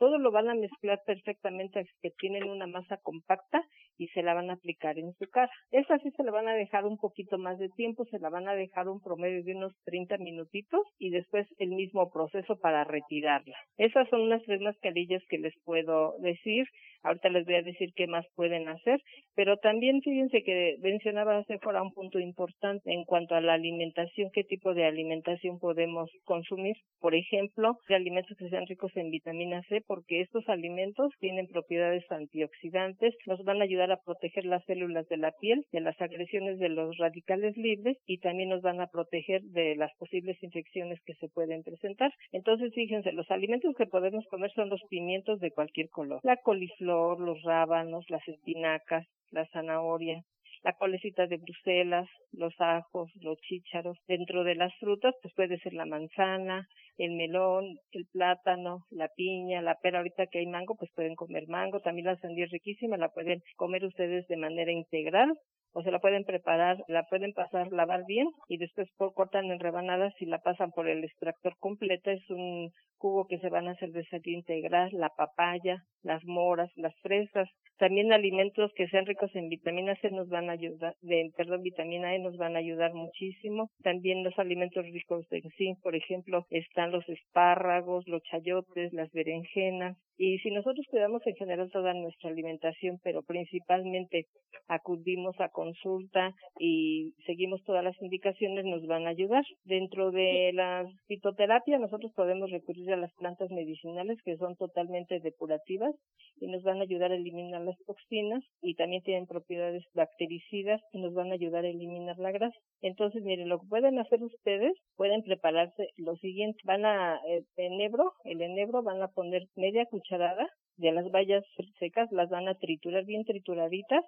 Todo 0.01 0.17
lo 0.17 0.33
van 0.33 0.49
a 0.49 0.55
mezclar 0.55 1.03
perfectamente 1.05 1.81
hasta 1.81 1.93
que 2.01 2.11
tienen 2.19 2.45
una 2.49 2.67
masa 2.67 2.97
compacta 3.03 3.63
y 3.99 4.09
se 4.09 4.23
la 4.23 4.33
van 4.33 4.49
a 4.49 4.55
aplicar 4.55 4.99
en 4.99 5.13
su 5.13 5.29
cara. 5.29 5.51
Esa 5.71 5.99
sí 5.99 6.11
se 6.17 6.25
la 6.25 6.33
van 6.33 6.49
a 6.49 6.55
dejar 6.55 6.87
un 6.87 6.97
poquito 6.97 7.37
más 7.37 7.59
de 7.59 7.69
tiempo, 7.69 8.07
se 8.07 8.19
la 8.19 8.31
van 8.31 8.49
a 8.49 8.55
dejar 8.55 8.89
un 8.89 9.03
promedio 9.03 9.45
de 9.45 9.55
unos 9.55 9.75
30 9.85 10.17
minutitos 10.17 10.81
y 10.99 11.11
después 11.11 11.47
el 11.59 11.69
mismo 11.69 12.11
proceso 12.11 12.57
para 12.57 12.85
retirarla. 12.85 13.59
Esas 13.77 14.09
son 14.09 14.23
unas 14.23 14.43
tres 14.45 14.63
mascarillas 14.63 15.23
que 15.29 15.37
les 15.37 15.53
puedo 15.65 16.15
decir. 16.21 16.65
Ahorita 17.03 17.29
les 17.29 17.45
voy 17.47 17.55
a 17.55 17.63
decir 17.63 17.91
qué 17.95 18.07
más 18.07 18.27
pueden 18.35 18.69
hacer, 18.69 19.01
pero 19.35 19.57
también 19.57 20.01
fíjense 20.03 20.43
que 20.43 20.77
mencionaba 20.81 21.43
fuera 21.63 21.83
un 21.83 21.93
punto 21.93 22.19
importante 22.19 22.93
en 22.93 23.05
cuanto 23.05 23.35
a 23.35 23.41
la 23.41 23.55
alimentación, 23.55 24.31
qué 24.33 24.45
tipo 24.45 24.75
de 24.75 24.85
alimentación 24.85 25.59
podemos 25.59 26.11
consumir. 26.25 26.77
Por 27.01 27.15
ejemplo, 27.15 27.77
de 27.89 27.95
alimentos 27.95 28.37
que 28.39 28.49
sean 28.49 28.67
ricos 28.67 28.93
en 28.97 29.11
vitamina 29.11 29.63
C, 29.69 29.83
porque 29.87 30.21
estos 30.21 30.49
alimentos 30.49 31.13
tienen 31.19 31.47
propiedades 31.47 32.05
antioxidantes, 32.11 33.15
nos 33.27 33.43
van 33.45 33.61
a 33.61 33.65
ayudar 33.65 33.91
a 33.93 34.01
proteger 34.05 34.45
las 34.45 34.65
células 34.65 35.07
de 35.09 35.17
la 35.17 35.33
piel 35.41 35.65
de 35.73 35.81
las 35.81 36.01
agresiones 36.01 36.59
de 36.59 36.69
los 36.69 36.97
radicales 36.99 37.57
libres 37.57 37.97
y 38.07 38.19
también 38.19 38.49
nos 38.49 38.63
van 38.63 38.81
a 38.81 38.89
proteger 38.89 39.43
de 39.43 39.77
las 39.77 39.91
posibles 39.99 40.37
infecciones 40.43 40.99
que 41.05 41.15
se 41.15 41.29
pueden 41.29 41.63
presentar. 41.63 42.13
Entonces, 42.33 42.73
fíjense, 42.75 43.13
los 43.13 43.31
alimentos 43.31 43.75
que 43.77 43.87
podemos 43.87 44.25
comer 44.29 44.51
son 44.53 44.69
los 44.69 44.81
pimientos 44.89 45.41
de 45.41 45.51
cualquier 45.51 45.89
color, 45.89 46.21
la 46.23 46.37
coliflor, 46.37 46.90
los 46.91 47.43
rábanos, 47.43 48.05
las 48.09 48.27
espinacas, 48.27 49.07
la 49.31 49.47
zanahoria, 49.47 50.23
la 50.63 50.73
colecita 50.75 51.27
de 51.27 51.39
Bruselas, 51.39 52.09
los 52.33 52.55
ajos, 52.59 53.11
los 53.21 53.39
chícharos. 53.41 53.97
Dentro 54.07 54.45
de 54.45 54.55
las 54.55 54.73
frutas, 54.79 55.15
pues 55.23 55.35
puede 55.35 55.59
ser 55.59 55.73
la 55.73 55.87
manzana, 55.87 56.67
el 56.99 57.13
melón, 57.13 57.79
el 57.93 58.07
plátano, 58.13 58.85
la 58.91 59.09
piña, 59.09 59.63
la 59.63 59.77
pera. 59.77 59.99
Ahorita 59.99 60.27
que 60.27 60.41
hay 60.41 60.47
mango, 60.47 60.77
pues 60.77 60.91
pueden 60.95 61.15
comer 61.15 61.49
mango. 61.49 61.81
También 61.81 62.07
la 62.07 62.17
sandía 62.17 62.45
es 62.45 62.51
riquísima, 62.51 62.97
la 62.97 63.09
pueden 63.09 63.43
comer 63.57 63.85
ustedes 63.85 64.27
de 64.29 64.37
manera 64.37 64.73
integral 64.73 65.33
o 65.73 65.83
se 65.83 65.91
la 65.91 65.99
pueden 65.99 66.25
preparar, 66.25 66.79
la 66.89 67.05
pueden 67.05 67.33
pasar, 67.33 67.71
lavar 67.73 68.05
bien 68.07 68.29
y 68.49 68.59
después 68.59 68.89
cortan 69.15 69.51
en 69.51 69.61
rebanadas 69.61 70.13
y 70.21 70.27
la 70.27 70.39
pasan 70.39 70.71
por 70.73 70.89
el 70.89 71.05
extractor 71.05 71.57
completo. 71.59 72.11
Es 72.11 72.29
un 72.31 72.71
cubo 72.99 73.27
que 73.27 73.39
se 73.39 73.49
van 73.49 73.69
a 73.69 73.73
hacer 73.73 73.91
de 73.91 74.05
sandía 74.07 74.37
integral, 74.37 74.91
la 74.93 75.09
papaya, 75.11 75.83
las 76.03 76.25
moras, 76.25 76.71
las 76.77 76.95
fresas. 77.01 77.49
También 77.79 78.13
alimentos 78.13 78.71
que 78.77 78.89
sean 78.89 79.07
ricos 79.07 79.35
en 79.35 79.49
vitamina 79.49 79.97
C 79.97 80.11
nos 80.11 80.29
van 80.29 80.51
a 80.51 80.53
ayudar, 80.53 80.95
de, 81.01 81.31
perdón, 81.37 81.63
vitamina 81.63 82.15
E 82.15 82.19
nos 82.19 82.37
van 82.37 82.57
a 82.57 82.59
ayudar 82.59 82.93
muchísimo. 82.93 83.71
También 83.83 84.23
los 84.23 84.39
alimentos 84.39 84.85
ricos 84.85 85.27
en 85.31 85.51
zinc, 85.57 85.81
por 85.83 85.97
ejemplo, 85.97 86.47
están 86.51 86.93
los 86.93 87.09
espárragos, 87.09 88.07
los 88.07 88.23
chayotes, 88.25 88.93
las 88.93 89.11
berenjenas. 89.13 89.97
Y 90.23 90.37
si 90.41 90.51
nosotros 90.51 90.85
cuidamos 90.91 91.27
en 91.27 91.35
general 91.37 91.71
toda 91.71 91.95
nuestra 91.95 92.29
alimentación, 92.29 92.99
pero 93.03 93.23
principalmente 93.23 94.27
acudimos 94.69 95.35
a 95.41 95.49
consulta 95.49 96.35
y 96.59 97.15
seguimos 97.25 97.63
todas 97.65 97.83
las 97.83 97.97
indicaciones, 98.03 98.67
nos 98.67 98.87
van 98.87 99.07
a 99.07 99.11
ayudar. 99.11 99.43
Dentro 99.65 100.11
de 100.11 100.53
la 100.53 100.85
fitoterapia, 101.07 101.79
nosotros 101.79 102.13
podemos 102.15 102.51
recurrir 102.51 102.93
a 102.93 102.99
las 102.99 103.15
plantas 103.15 103.51
medicinales 103.51 104.19
que 104.23 104.37
son 104.37 104.57
totalmente 104.57 105.21
depurativas 105.21 105.95
y 106.39 106.49
nos 106.49 106.63
van 106.65 106.81
a 106.81 106.83
ayudar 106.83 107.13
a 107.13 107.17
eliminar 107.17 107.63
las 107.63 107.79
toxinas 107.87 108.45
y 108.61 108.75
también 108.75 109.03
tienen 109.03 109.27
propiedades 109.27 109.85
bactericidas 109.95 110.83
y 110.93 111.01
nos 111.01 111.15
van 111.15 111.31
a 111.31 111.35
ayudar 111.35 111.65
a 111.65 111.71
eliminar 111.71 112.19
la 112.19 112.31
grasa. 112.31 112.57
Entonces, 112.83 113.23
miren, 113.23 113.49
lo 113.49 113.59
que 113.59 113.69
pueden 113.69 113.99
hacer 113.99 114.23
ustedes, 114.23 114.73
pueden 114.97 115.23
prepararse 115.23 115.89
lo 115.97 116.15
siguiente, 116.17 116.59
van 116.65 116.85
a, 116.85 117.19
el 117.27 117.41
eh, 117.41 117.47
enebro, 117.57 118.13
el 118.25 118.43
enebro 118.43 118.83
van 118.83 119.03
a 119.03 119.09
poner 119.09 119.45
media 119.57 119.87
cucharada 120.11 120.49
de 120.77 120.93
las 120.93 121.09
bayas 121.11 121.45
secas, 121.79 122.11
las 122.11 122.29
van 122.31 122.49
a 122.49 122.55
triturar 122.55 123.05
bien 123.05 123.25
trituraditas 123.25 124.05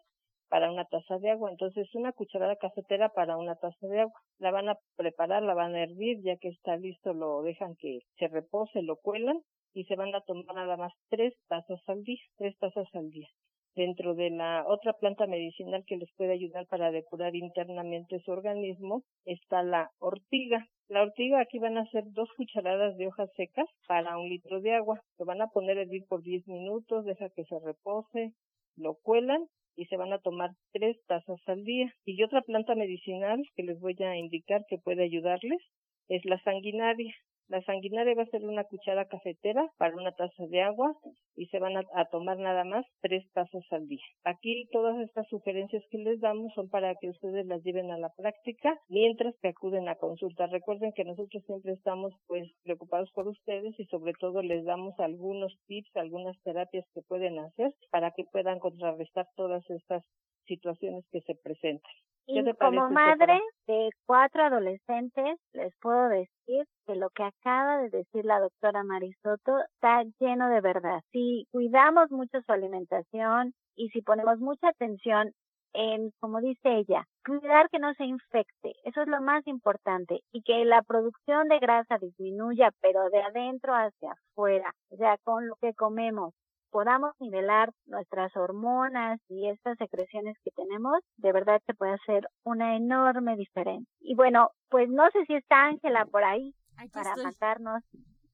para 0.49 0.71
una 0.71 0.85
taza 0.85 1.19
de 1.19 1.31
agua. 1.31 1.51
Entonces, 1.51 1.89
una 1.95 2.13
cucharada 2.13 2.57
cafetera 2.57 3.09
para 3.11 3.37
una 3.37 3.55
taza 3.55 3.87
de 3.87 4.01
agua. 4.01 4.21
La 4.39 4.51
van 4.51 4.69
a 4.69 4.77
preparar, 4.97 5.43
la 5.43 5.55
van 5.55 5.75
a 5.75 5.83
hervir, 5.83 6.19
ya 6.23 6.37
que 6.37 6.49
está 6.49 6.77
listo, 6.77 7.15
lo 7.15 7.43
dejan 7.43 7.77
que 7.79 8.01
se 8.19 8.29
repose, 8.29 8.83
lo 8.83 8.97
cuelan 8.97 9.39
y 9.75 9.85
se 9.85 9.97
van 9.97 10.15
a 10.15 10.21
tomar 10.23 10.55
nada 10.55 10.77
más 10.77 10.93
tres 11.09 11.35
tazas 11.49 11.81
al 11.87 12.03
día, 12.03 12.21
tres 12.37 12.57
tazas 12.59 12.89
al 12.95 13.11
día. 13.11 13.29
Dentro 13.75 14.15
de 14.15 14.31
la 14.31 14.65
otra 14.67 14.93
planta 14.95 15.27
medicinal 15.27 15.85
que 15.87 15.97
les 15.97 16.11
puede 16.17 16.33
ayudar 16.33 16.67
para 16.67 16.91
depurar 16.91 17.35
internamente 17.35 18.21
su 18.21 18.31
organismo 18.33 19.03
está 19.25 19.63
la 19.63 19.91
ortiga. 19.99 20.67
La 20.93 21.01
ortiga 21.05 21.41
aquí 21.41 21.59
van 21.59 21.79
a 21.79 21.87
ser 21.87 22.05
dos 22.13 22.29
cucharadas 22.37 22.99
de 22.99 23.07
hojas 23.07 23.31
secas 23.35 23.67
para 23.89 24.19
un 24.19 24.29
litro 24.29 24.61
de 24.61 24.75
agua. 24.75 25.01
Lo 25.19 25.25
van 25.25 25.41
a 25.41 25.47
poner 25.47 25.79
a 25.79 25.83
hervir 25.85 26.05
por 26.07 26.23
10 26.23 26.47
minutos, 26.47 27.07
deja 27.07 27.31
que 27.31 27.47
se 27.47 27.59
repose, 27.61 28.35
lo 28.77 28.97
cuelan 28.97 29.43
y 29.75 29.87
se 29.87 29.97
van 29.97 30.13
a 30.13 30.19
tomar 30.19 30.51
tres 30.71 30.99
tazas 31.07 31.41
al 31.47 31.65
día. 31.65 31.91
Y 32.05 32.23
otra 32.23 32.43
planta 32.43 32.75
medicinal 32.75 33.43
que 33.57 33.63
les 33.63 33.81
voy 33.81 33.97
a 34.01 34.19
indicar 34.19 34.67
que 34.69 34.77
puede 34.77 35.05
ayudarles 35.05 35.63
es 36.09 36.27
la 36.27 36.39
sanguinaria. 36.43 37.15
La 37.53 37.61
sanguinaria 37.65 38.15
va 38.15 38.23
a 38.23 38.33
ser 38.33 38.47
una 38.47 38.65
cuchara 38.65 39.05
cafetera 39.09 39.71
para 39.77 39.95
una 39.95 40.13
taza 40.13 40.47
de 40.47 40.63
agua 40.63 40.97
y 41.37 41.49
se 41.49 41.59
van 41.59 41.77
a, 41.77 42.05
tomar 42.07 42.39
nada 42.39 42.65
más 42.65 42.87
tres 43.03 43.31
tazas 43.35 43.63
al 43.73 43.87
día. 43.89 44.07
Aquí 44.25 44.71
todas 44.73 44.99
estas 45.01 45.29
sugerencias 45.29 45.85
que 45.91 45.99
les 45.99 46.19
damos 46.19 46.51
son 46.55 46.71
para 46.71 46.95
que 46.95 47.11
ustedes 47.11 47.45
las 47.45 47.63
lleven 47.63 47.91
a 47.91 47.99
la 47.99 48.09
práctica 48.17 48.81
mientras 48.89 49.35
que 49.43 49.49
acuden 49.49 49.87
a 49.91 49.97
consulta. 49.97 50.47
Recuerden 50.47 50.95
que 50.95 51.05
nosotros 51.05 51.45
siempre 51.45 51.75
estamos 51.75 52.15
pues 52.27 52.51
preocupados 52.63 53.11
por 53.13 53.29
ustedes 53.29 53.79
y 53.79 53.85
sobre 53.85 54.15
todo 54.15 54.41
les 54.41 54.65
damos 54.65 54.99
algunos 54.99 55.55
tips, 55.67 55.95
algunas 55.97 56.41
terapias 56.45 56.87
que 56.95 57.03
pueden 57.03 57.39
hacer 57.39 57.75
para 57.91 58.13
que 58.13 58.25
puedan 58.33 58.61
contrarrestar 58.61 59.27
todas 59.37 59.63
estas 59.69 60.03
situaciones 60.47 61.05
que 61.11 61.21
se 61.23 61.35
presentan. 61.35 61.93
Y 62.27 62.41
como 62.55 62.89
madre 62.89 63.41
de 63.67 63.91
cuatro 64.07 64.45
adolescentes, 64.45 65.41
les 65.53 65.75
puedo 65.81 66.09
decir 66.09 66.65
que 66.87 66.95
lo 66.95 67.11
que 67.11 67.25
acaba 67.25 67.79
de 67.79 67.91
decir 67.91 68.25
la 68.25 68.39
doctora 68.39 68.85
Marisoto 68.85 69.59
está 69.75 70.05
lleno 70.21 70.49
de 70.49 70.61
verdad. 70.61 71.01
Si 71.11 71.47
cuidamos 71.51 72.11
mucho 72.11 72.41
su 72.43 72.53
alimentación 72.53 73.55
y 73.75 73.89
si 73.89 74.03
ponemos 74.03 74.39
mucha 74.39 74.69
atención 74.69 75.33
en, 75.75 76.13
como 76.21 76.41
dice 76.41 76.77
ella, 76.77 77.07
cuidar 77.25 77.69
que 77.71 77.79
no 77.79 77.93
se 77.95 78.05
infecte, 78.05 78.75
eso 78.85 79.03
es 79.03 79.09
lo 79.09 79.21
más 79.21 79.47
importante, 79.47 80.21
y 80.31 80.43
que 80.43 80.65
la 80.65 80.83
producción 80.83 81.49
de 81.49 81.59
grasa 81.59 81.99
disminuya, 81.99 82.71
pero 82.81 83.09
de 83.11 83.23
adentro 83.23 83.75
hacia 83.75 84.13
afuera, 84.13 84.75
o 84.91 84.97
sea, 84.97 85.17
con 85.25 85.49
lo 85.49 85.57
que 85.57 85.75
comemos, 85.75 86.35
podamos 86.73 87.13
nivelar 87.21 87.71
nuestras 87.87 88.35
hormonas 88.35 89.21
y 89.29 89.49
estas 89.49 89.77
secreciones 89.79 90.37
que 90.43 90.51
tenemos, 90.51 90.99
de 91.19 91.33
verdad 91.33 91.61
te 91.67 91.75
puede 91.75 91.93
hacer 91.93 92.27
una 92.43 92.77
enorme 92.77 93.37
diferencia. 93.37 93.87
Y 94.01 94.17
bueno, 94.17 94.51
pues 94.71 94.89
no 94.89 95.09
sé 95.11 95.25
si 95.27 95.35
está 95.35 95.67
Ángela 95.67 96.07
por 96.07 96.25
ahí 96.25 96.55
para 96.93 97.15
mandarnos 97.15 97.85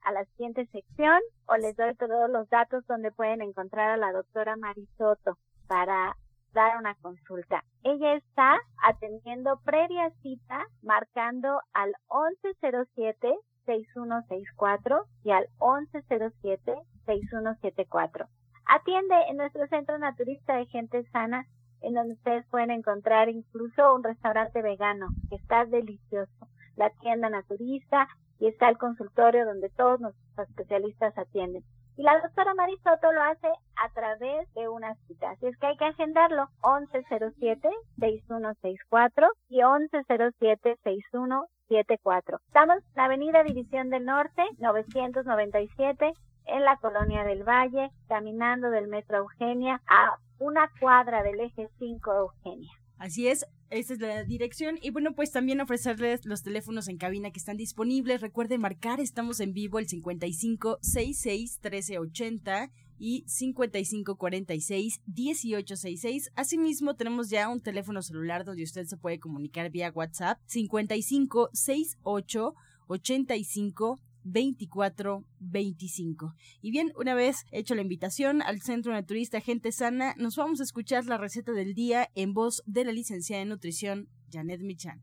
a 0.03 0.13
la 0.13 0.25
siguiente 0.27 0.67
sección 0.67 1.21
o 1.47 1.57
les 1.57 1.77
doy 1.77 1.95
todos 1.97 2.31
los 2.31 2.49
datos 2.49 2.87
donde 2.87 3.11
pueden 3.11 3.43
encontrar 3.43 3.91
a 3.91 3.97
la 3.97 4.13
doctora 4.13 4.57
Marisoto 4.57 5.37
para 5.67 6.17
dar 6.53 6.79
una 6.79 6.95
consulta. 6.95 7.65
Ella 7.83 8.15
está 8.15 8.59
atendiendo 8.85 9.61
previa 9.65 10.11
cita 10.23 10.67
marcando 10.83 11.61
al 11.73 11.93
1107 12.11 13.37
6164 13.69 15.05
y 15.25 15.31
al 15.31 15.47
1107 15.61 16.75
6174. 17.05 18.27
Atiende 18.67 19.15
en 19.29 19.37
nuestro 19.37 19.67
centro 19.69 19.99
naturista 19.99 20.57
de 20.57 20.67
gente 20.67 21.05
sana, 21.11 21.47
en 21.83 21.95
donde 21.95 22.15
ustedes 22.15 22.47
pueden 22.47 22.71
encontrar 22.71 23.29
incluso 23.29 23.95
un 23.95 24.03
restaurante 24.03 24.63
vegano 24.63 25.09
que 25.29 25.37
está 25.37 25.65
delicioso. 25.67 26.49
la 26.77 26.91
tienda 26.91 27.29
naturista 27.29 28.07
y 28.39 28.47
está 28.47 28.69
el 28.69 28.79
consultorio 28.79 29.45
donde 29.45 29.69
todos 29.69 30.01
nuestros 30.01 30.49
especialistas 30.49 31.17
atienden. 31.19 31.65
Y 31.99 32.03
la 32.05 32.19
doctora 32.21 32.55
Marisoto 32.55 33.11
lo 33.11 33.21
hace 33.23 33.49
a 33.49 33.89
través 33.93 34.55
de 34.55 34.69
una 34.69 34.95
cita. 35.09 35.31
Así 35.31 35.49
es 35.49 35.59
que 35.59 35.67
hay 35.67 35.77
que 35.77 35.87
agendarlo 35.87 36.49
1107-6164 36.63 39.29
y 39.49 39.63
1107-6174. 39.63 42.39
Estamos 42.47 42.77
en 42.77 42.85
la 42.95 43.07
Avenida 43.07 43.43
División 43.43 43.91
del 43.91 44.05
Norte, 44.05 44.45
997, 44.59 46.13
en 46.47 46.63
la 46.63 46.77
Colonia 46.77 47.25
del 47.25 47.43
Valle, 47.43 47.91
caminando 48.07 48.71
del 48.71 48.87
Metro 48.87 49.17
Eugenia 49.17 49.83
a 49.89 50.19
una 50.39 50.71
cuadra 50.79 51.25
del 51.25 51.41
eje 51.41 51.69
5 51.81 52.15
Eugenia. 52.15 52.71
Así 52.99 53.29
es, 53.29 53.47
esa 53.71 53.95
es 53.95 54.01
la 54.01 54.25
dirección. 54.25 54.79
Y 54.83 54.91
bueno, 54.91 55.15
pues 55.15 55.31
también 55.31 55.61
ofrecerles 55.61 56.25
los 56.25 56.43
teléfonos 56.43 56.89
en 56.89 56.99
cabina 56.99 57.31
que 57.31 57.39
están 57.39 57.57
disponibles. 57.57 58.21
Recuerden 58.21 58.61
marcar, 58.61 58.99
estamos 59.01 59.39
en 59.41 59.53
vivo 59.53 59.79
el 59.79 59.89
5566 59.89 61.61
1380 61.63 62.73
y 62.99 63.23
5546 63.29 65.01
1866. 65.07 66.33
Asimismo, 66.35 66.97
tenemos 66.97 67.31
ya 67.31 67.49
un 67.49 67.61
teléfono 67.61 68.03
celular 68.03 68.45
donde 68.45 68.65
usted 68.65 68.87
se 68.87 68.97
puede 68.97 69.21
comunicar 69.21 69.71
vía 69.71 69.93
WhatsApp 69.95 70.41
5568 70.47 72.55
85 72.89 74.01
2425. 74.25 76.35
Y 76.61 76.71
bien, 76.71 76.93
una 76.97 77.15
vez 77.15 77.47
hecho 77.51 77.75
la 77.75 77.83
invitación 77.83 78.43
al 78.43 78.61
Centro 78.61 78.93
Naturista 78.93 79.41
Gente 79.41 79.73
Sana, 79.73 80.15
nos 80.19 80.37
vamos 80.37 80.61
a 80.61 80.65
escuchar 80.65 81.07
la 81.07 81.19
receta 81.19 81.53
del 81.53 81.75
día 81.75 82.11
en 82.15 82.35
voz 82.35 82.63
de 82.67 82.85
la 82.85 82.93
licenciada 82.93 83.43
en 83.43 83.49
nutrición, 83.49 84.09
Janet 84.31 84.61
Michan. 84.61 85.03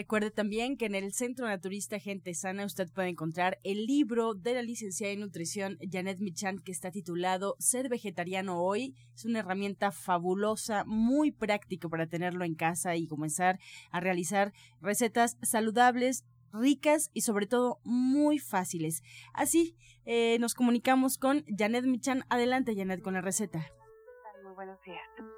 Recuerde 0.00 0.30
también 0.30 0.78
que 0.78 0.86
en 0.86 0.94
el 0.94 1.12
Centro 1.12 1.46
Naturista 1.46 1.98
Gente 1.98 2.32
Sana 2.32 2.64
usted 2.64 2.90
puede 2.90 3.10
encontrar 3.10 3.58
el 3.64 3.84
libro 3.84 4.32
de 4.32 4.54
la 4.54 4.62
licenciada 4.62 5.12
en 5.12 5.20
nutrición 5.20 5.76
Janet 5.92 6.20
Michan 6.20 6.58
que 6.58 6.72
está 6.72 6.90
titulado 6.90 7.54
Ser 7.58 7.90
vegetariano 7.90 8.62
hoy. 8.62 8.94
Es 9.14 9.26
una 9.26 9.40
herramienta 9.40 9.92
fabulosa, 9.92 10.84
muy 10.86 11.32
práctica 11.32 11.86
para 11.90 12.06
tenerlo 12.06 12.46
en 12.46 12.54
casa 12.54 12.96
y 12.96 13.08
comenzar 13.08 13.58
a 13.90 14.00
realizar 14.00 14.54
recetas 14.80 15.36
saludables, 15.42 16.24
ricas 16.50 17.10
y 17.12 17.20
sobre 17.20 17.46
todo 17.46 17.78
muy 17.84 18.38
fáciles. 18.38 19.02
Así 19.34 19.76
eh, 20.06 20.38
nos 20.40 20.54
comunicamos 20.54 21.18
con 21.18 21.44
Janet 21.58 21.84
Michan. 21.84 22.24
Adelante 22.30 22.74
Janet 22.74 23.02
con 23.02 23.12
la 23.12 23.20
receta. 23.20 23.66
Muy 24.42 24.54
buenos 24.54 24.80
días. 24.80 25.29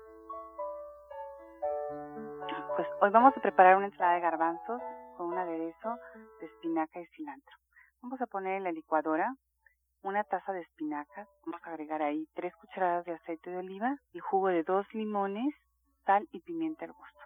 Pues 2.83 2.95
hoy 3.01 3.11
vamos 3.11 3.33
a 3.37 3.41
preparar 3.41 3.77
una 3.77 3.87
ensalada 3.87 4.17
de 4.17 4.23
garbanzos 4.23 4.83
con 5.17 5.29
un 5.29 5.39
aderezo 5.39 6.01
de 6.41 6.47
espinaca 6.47 7.01
y 7.01 7.07
cilantro. 7.15 7.57
Vamos 8.03 8.21
a 8.21 8.27
poner 8.27 8.57
en 8.57 8.65
la 8.65 8.73
licuadora 8.73 9.37
una 10.03 10.25
taza 10.25 10.53
de 10.53 10.63
espinacas, 10.63 11.29
vamos 11.47 11.61
a 11.63 11.71
agregar 11.71 12.03
ahí 12.03 12.27
tres 12.35 12.53
cucharadas 12.57 13.05
de 13.05 13.13
aceite 13.13 13.51
de 13.51 13.59
oliva, 13.59 13.99
el 14.13 14.21
jugo 14.21 14.49
de 14.49 14.65
dos 14.65 14.85
limones, 14.95 15.55
sal 16.07 16.27
y 16.33 16.41
pimienta 16.41 16.85
al 16.85 16.93
gusto. 16.93 17.21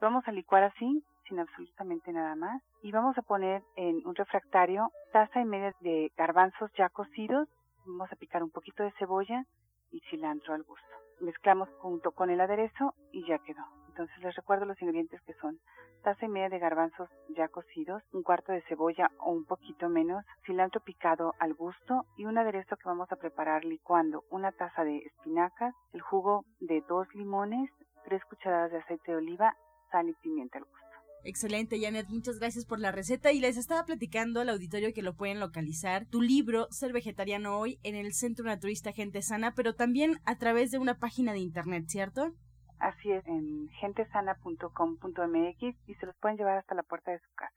Lo 0.00 0.06
vamos 0.06 0.26
a 0.26 0.32
licuar 0.32 0.62
así, 0.62 1.04
sin 1.28 1.40
absolutamente 1.40 2.10
nada 2.10 2.34
más, 2.34 2.62
y 2.80 2.90
vamos 2.90 3.18
a 3.18 3.22
poner 3.22 3.62
en 3.76 4.00
un 4.06 4.14
refractario 4.14 4.88
taza 5.12 5.40
y 5.40 5.44
media 5.44 5.74
de 5.80 6.10
garbanzos 6.16 6.72
ya 6.72 6.88
cocidos, 6.88 7.50
vamos 7.84 8.10
a 8.10 8.16
picar 8.16 8.42
un 8.42 8.50
poquito 8.50 8.82
de 8.82 8.92
cebolla 8.92 9.44
y 9.90 10.00
cilantro 10.08 10.54
al 10.54 10.62
gusto. 10.62 10.88
Mezclamos 11.20 11.68
junto 11.80 12.12
con 12.12 12.30
el 12.30 12.40
aderezo 12.40 12.94
y 13.12 13.26
ya 13.26 13.38
quedó. 13.40 13.81
Entonces 13.92 14.16
les 14.22 14.34
recuerdo 14.34 14.64
los 14.64 14.80
ingredientes 14.80 15.20
que 15.22 15.34
son 15.34 15.60
taza 16.02 16.24
y 16.24 16.28
media 16.28 16.48
de 16.48 16.58
garbanzos 16.58 17.10
ya 17.36 17.48
cocidos, 17.48 18.02
un 18.12 18.22
cuarto 18.22 18.50
de 18.50 18.62
cebolla 18.62 19.10
o 19.20 19.32
un 19.32 19.44
poquito 19.44 19.90
menos, 19.90 20.24
cilantro 20.46 20.80
picado 20.80 21.34
al 21.38 21.52
gusto 21.52 22.06
y 22.16 22.24
un 22.24 22.38
aderezo 22.38 22.76
que 22.76 22.88
vamos 22.88 23.12
a 23.12 23.16
preparar 23.16 23.66
licuando 23.66 24.24
una 24.30 24.50
taza 24.50 24.82
de 24.82 24.96
espinacas, 24.96 25.74
el 25.92 26.00
jugo 26.00 26.46
de 26.60 26.82
dos 26.88 27.06
limones, 27.14 27.70
tres 28.06 28.24
cucharadas 28.24 28.72
de 28.72 28.78
aceite 28.78 29.12
de 29.12 29.18
oliva, 29.18 29.54
sal 29.90 30.08
y 30.08 30.14
pimienta 30.14 30.56
al 30.56 30.64
gusto. 30.64 30.78
Excelente, 31.24 31.78
Janet. 31.78 32.08
Muchas 32.08 32.38
gracias 32.40 32.64
por 32.64 32.80
la 32.80 32.90
receta. 32.90 33.30
Y 33.30 33.38
les 33.38 33.56
estaba 33.56 33.84
platicando 33.84 34.40
al 34.40 34.48
auditorio 34.48 34.92
que 34.92 35.02
lo 35.02 35.14
pueden 35.14 35.38
localizar. 35.38 36.06
Tu 36.06 36.20
libro, 36.20 36.66
Ser 36.70 36.92
Vegetariano 36.92 37.58
Hoy, 37.58 37.78
en 37.84 37.94
el 37.94 38.12
Centro 38.12 38.44
Naturista 38.44 38.90
Gente 38.92 39.22
Sana, 39.22 39.54
pero 39.54 39.74
también 39.74 40.18
a 40.24 40.36
través 40.38 40.72
de 40.72 40.78
una 40.78 40.98
página 40.98 41.32
de 41.32 41.38
internet, 41.38 41.84
¿cierto? 41.86 42.34
Así 42.82 43.12
es, 43.12 43.24
en 43.28 43.68
gentesana.com.mx 43.80 45.62
y 45.86 45.94
se 45.94 46.04
los 46.06 46.16
pueden 46.16 46.36
llevar 46.36 46.58
hasta 46.58 46.74
la 46.74 46.82
puerta 46.82 47.12
de 47.12 47.20
su 47.20 47.32
casa. 47.36 47.54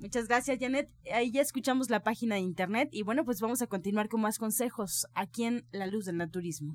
Muchas 0.00 0.26
gracias, 0.26 0.58
Janet. 0.60 0.90
Ahí 1.14 1.30
ya 1.30 1.40
escuchamos 1.40 1.88
la 1.88 2.02
página 2.02 2.34
de 2.34 2.40
internet 2.40 2.88
y 2.90 3.04
bueno, 3.04 3.24
pues 3.24 3.40
vamos 3.40 3.62
a 3.62 3.68
continuar 3.68 4.08
con 4.08 4.22
más 4.22 4.38
consejos 4.38 5.06
aquí 5.14 5.44
en 5.44 5.64
La 5.70 5.86
Luz 5.86 6.06
del 6.06 6.16
Naturismo. 6.16 6.74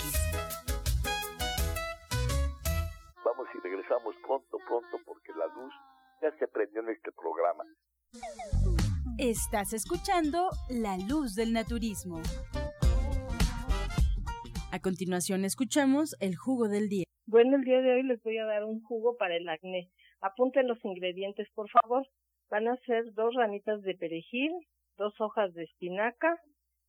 Vamos 3.24 3.48
y 3.54 3.58
regresamos 3.60 4.14
pronto, 4.26 4.58
pronto, 4.68 4.98
porque 5.06 5.32
la 5.32 5.46
luz 5.54 5.72
ya 6.20 6.30
se 6.38 6.46
prendió 6.48 6.82
en 6.82 6.90
este 6.90 7.10
programa. 7.12 7.64
Estás 9.16 9.72
escuchando 9.72 10.50
La 10.68 10.98
Luz 10.98 11.34
del 11.34 11.54
Naturismo. 11.54 12.20
A 14.70 14.80
continuación 14.80 15.46
escuchamos 15.46 16.14
el 16.20 16.36
jugo 16.36 16.68
del 16.68 16.90
día. 16.90 17.04
Bueno, 17.24 17.56
el 17.56 17.64
día 17.64 17.80
de 17.80 17.94
hoy 17.94 18.02
les 18.02 18.22
voy 18.22 18.36
a 18.36 18.44
dar 18.44 18.64
un 18.64 18.82
jugo 18.82 19.16
para 19.16 19.34
el 19.34 19.48
acné. 19.48 19.90
Apunten 20.24 20.66
los 20.66 20.82
ingredientes, 20.82 21.46
por 21.54 21.68
favor. 21.68 22.06
Van 22.50 22.66
a 22.66 22.78
ser 22.86 23.12
dos 23.12 23.34
ramitas 23.34 23.82
de 23.82 23.94
perejil, 23.94 24.52
dos 24.96 25.12
hojas 25.20 25.52
de 25.52 25.64
espinaca, 25.64 26.40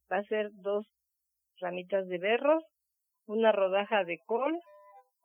va 0.10 0.20
a 0.20 0.24
ser 0.24 0.52
dos 0.54 0.88
ramitas 1.60 2.08
de 2.08 2.18
berros, 2.18 2.64
una 3.28 3.52
rodaja 3.52 4.06
de 4.06 4.20
col, 4.26 4.58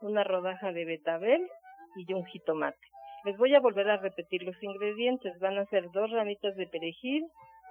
una 0.01 0.25
rodaja 0.25 0.73
de 0.73 0.87
betabel 0.87 1.47
y 1.95 2.13
un 2.13 2.25
jitomate. 2.25 2.81
Les 3.27 3.37
voy 3.37 3.55
a 3.55 3.61
volver 3.61 3.89
a 3.89 3.99
repetir 3.99 4.43
los 4.43 4.61
ingredientes. 4.61 5.39
Van 5.39 5.59
a 5.59 5.67
ser 5.67 5.89
dos 5.93 6.11
ramitas 6.11 6.57
de 6.57 6.67
perejil, 6.67 7.23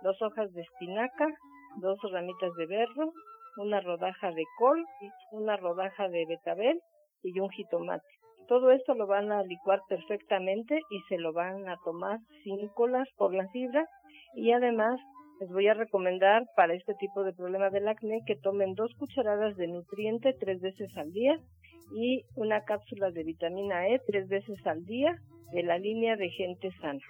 dos 0.04 0.22
hojas 0.22 0.54
de 0.54 0.62
espinaca, 0.62 1.28
dos 1.82 2.00
ramitas 2.14 2.54
de 2.56 2.66
berro, 2.66 3.12
una 3.58 3.82
rodaja 3.82 4.32
de 4.32 4.46
col, 4.58 4.86
una 5.32 5.58
rodaja 5.58 6.08
de 6.08 6.26
betabel 6.26 6.80
y 7.24 7.38
un 7.42 7.50
jitomate. 7.50 8.19
Todo 8.50 8.72
esto 8.72 8.96
lo 8.96 9.06
van 9.06 9.32
a 9.32 9.44
licuar 9.44 9.82
perfectamente 9.88 10.82
y 10.90 11.00
se 11.08 11.20
lo 11.20 11.34
van 11.34 11.70
a 11.70 11.78
tomar 11.86 12.18
sin 12.44 12.68
colas 12.70 13.08
por 13.16 13.32
la 13.32 13.48
fibra 13.50 13.88
y 14.34 14.52
además 14.54 15.00
les 15.40 15.52
voy 15.52 15.68
a 15.68 15.76
recomendar 15.76 16.48
para 16.56 16.74
este 16.74 16.96
tipo 16.96 17.24
de 17.24 17.32
problema 17.32 17.70
del 17.70 17.88
acné 17.88 18.24
que 18.26 18.36
tomen 18.36 18.74
dos 18.74 18.92
cucharadas 18.96 19.56
de 19.56 19.68
nutriente 19.68 20.34
tres 20.34 20.62
veces 20.62 20.90
al 20.98 21.14
día 21.14 21.40
y 21.94 22.24
una 22.36 22.64
cápsula 22.66 23.12
de 23.12 23.24
vitamina 23.24 23.88
E 23.88 24.00
tres 24.08 24.28
veces 24.28 24.66
al 24.66 24.84
día 24.84 25.16
de 25.52 25.62
la 25.62 25.78
línea 25.78 26.16
de 26.16 26.30
gente 26.32 26.72
sana. 26.82 27.02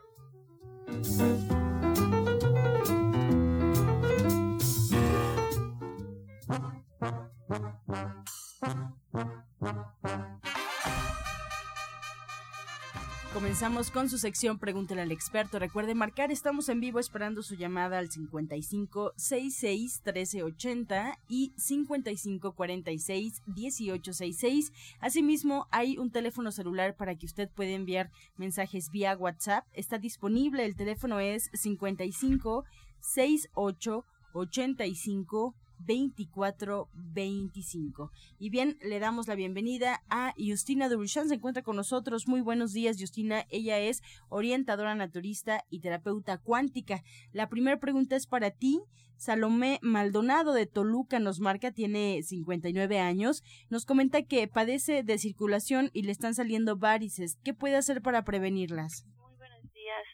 Comenzamos 13.60 13.92
con 13.92 14.10
su 14.10 14.18
sección 14.18 14.58
Pregúntele 14.58 15.02
al 15.02 15.12
experto. 15.12 15.60
Recuerde 15.60 15.94
marcar, 15.94 16.32
estamos 16.32 16.70
en 16.70 16.80
vivo 16.80 16.98
esperando 16.98 17.44
su 17.44 17.56
llamada 17.56 17.98
al 17.98 18.10
55 18.10 19.12
66 19.18 20.02
1380 20.06 21.20
y 21.28 21.52
55 21.58 22.54
46 22.54 23.42
1866. 23.48 24.72
Asimismo, 25.02 25.68
hay 25.72 25.98
un 25.98 26.10
teléfono 26.10 26.54
celular 26.54 26.96
para 26.96 27.16
que 27.16 27.26
usted 27.26 27.50
pueda 27.50 27.72
enviar 27.72 28.12
mensajes 28.38 28.92
vía 28.92 29.18
WhatsApp. 29.18 29.66
Está 29.74 29.98
disponible, 29.98 30.64
el 30.64 30.78
teléfono 30.78 31.20
es 31.20 31.50
55 31.52 32.64
68 33.02 34.06
85 34.32 35.54
2425. 35.80 38.12
Y 38.38 38.50
bien, 38.50 38.78
le 38.82 39.00
damos 39.00 39.28
la 39.28 39.36
bienvenida 39.36 40.04
a 40.10 40.34
Justina 40.38 40.90
Dubrichan. 40.90 41.30
Se 41.30 41.36
encuentra 41.36 41.64
con 41.64 41.76
nosotros. 41.76 42.28
Muy 42.28 42.42
buenos 42.42 42.74
días, 42.74 42.98
Justina. 43.00 43.46
Ella 43.50 43.80
es 43.80 44.02
orientadora 44.30 44.96
naturista 44.96 45.64
y 45.70 45.80
terapeuta 45.80 46.38
cuántica. 46.38 47.04
La 47.34 47.50
primera 47.50 47.80
pregunta 47.80 48.16
es 48.16 48.28
para 48.28 48.52
ti. 48.52 48.82
Salomé 49.18 49.80
Maldonado 49.82 50.54
de 50.54 50.66
Toluca 50.66 51.20
nos 51.20 51.42
marca, 51.42 51.72
tiene 51.72 52.24
59 52.24 53.00
años. 53.00 53.44
Nos 53.70 53.86
comenta 53.86 54.22
que 54.22 54.48
padece 54.48 55.04
de 55.04 55.18
circulación 55.18 55.90
y 55.94 56.04
le 56.04 56.14
están 56.14 56.36
saliendo 56.36 56.78
varices. 56.78 57.38
¿Qué 57.44 57.54
puede 57.54 57.76
hacer 57.76 58.02
para 58.02 58.24
prevenirlas? 58.24 59.06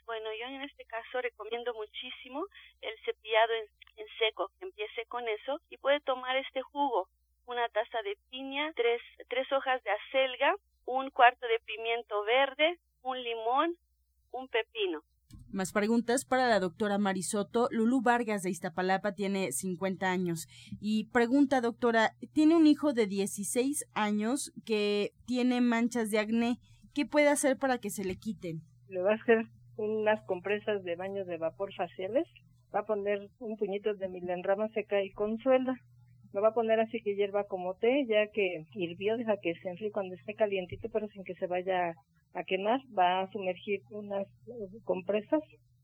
Bueno, 0.06 0.30
yo 0.40 0.46
en 0.48 0.62
este 0.62 0.86
caso 0.86 1.22
recomiendo 1.22 1.74
muchísimo 1.74 2.46
el 2.82 2.94
cepillado 3.06 3.54
en 3.54 3.86
en 3.98 4.06
seco, 4.20 4.52
que 4.60 4.66
empiece 4.66 5.06
con 5.08 5.24
eso 5.28 5.60
y 5.70 5.78
puede 5.78 6.00
tomar 6.02 6.36
este 6.38 6.62
jugo, 6.62 7.08
una 7.46 7.68
taza 7.70 8.02
de 8.04 8.18
piña, 8.30 8.72
tres, 8.76 9.02
tres 9.30 9.52
hojas 9.52 9.82
de 9.84 9.92
acelga, 9.92 10.56
un 10.86 11.10
cuarto 11.10 11.46
de 11.48 11.60
pimiento 11.66 12.24
verde, 12.24 12.80
un 13.02 13.22
limón, 13.22 13.76
un 14.32 14.48
pepino. 14.48 15.02
Más 15.52 15.72
preguntas 15.72 16.26
para 16.26 16.50
la 16.50 16.60
doctora 16.60 16.98
Marisoto. 16.98 17.70
Lulú 17.72 18.02
Vargas 18.02 18.44
de 18.44 18.50
Iztapalapa 18.50 19.14
tiene 19.14 19.54
50 19.54 20.12
años 20.12 20.48
y 20.82 21.06
pregunta, 21.12 21.62
doctora, 21.62 22.12
tiene 22.34 22.56
un 22.56 22.68
hijo 22.68 22.92
de 22.92 23.08
16 23.08 23.86
años 23.94 24.52
que 24.66 25.14
tiene 25.26 25.62
manchas 25.62 26.12
de 26.12 26.20
acné. 26.20 26.58
¿Qué 26.94 27.06
puede 27.06 27.30
hacer 27.30 27.58
para 27.58 27.78
que 27.78 27.90
se 27.90 28.04
le 28.04 28.18
quiten? 28.18 28.64
Le 28.90 29.02
va 29.02 29.12
a 29.12 29.16
hacer 29.16 29.46
unas 29.78 30.24
compresas 30.26 30.84
de 30.84 30.96
baños 30.96 31.28
de 31.28 31.38
vapor 31.38 31.74
faciales 31.74 32.28
va 32.74 32.82
a 32.82 32.86
poner 32.86 33.30
un 33.40 33.58
puñito 33.58 33.94
de 33.94 34.10
milenrama 34.10 34.70
seca 34.70 35.02
y 35.02 35.12
con 35.12 35.38
suelda. 35.40 35.76
Lo 36.34 36.42
va 36.42 36.50
a 36.50 36.54
poner 36.54 36.80
así 36.80 37.02
que 37.02 37.16
hierva 37.16 37.46
como 37.46 37.76
té, 37.76 38.06
ya 38.08 38.28
que 38.28 38.66
hirvió, 38.74 39.16
deja 39.16 39.38
que 39.38 39.56
se 39.56 39.70
enfríe 39.70 39.92
cuando 39.92 40.16
esté 40.16 40.34
calientito, 40.34 40.90
pero 40.90 41.08
sin 41.08 41.24
que 41.24 41.36
se 41.36 41.48
vaya 41.48 41.96
a 42.34 42.44
quemar. 42.44 42.82
Va 42.98 43.22
a 43.22 43.32
sumergir 43.32 43.82
unas 43.92 44.28
compresas. 44.84 45.42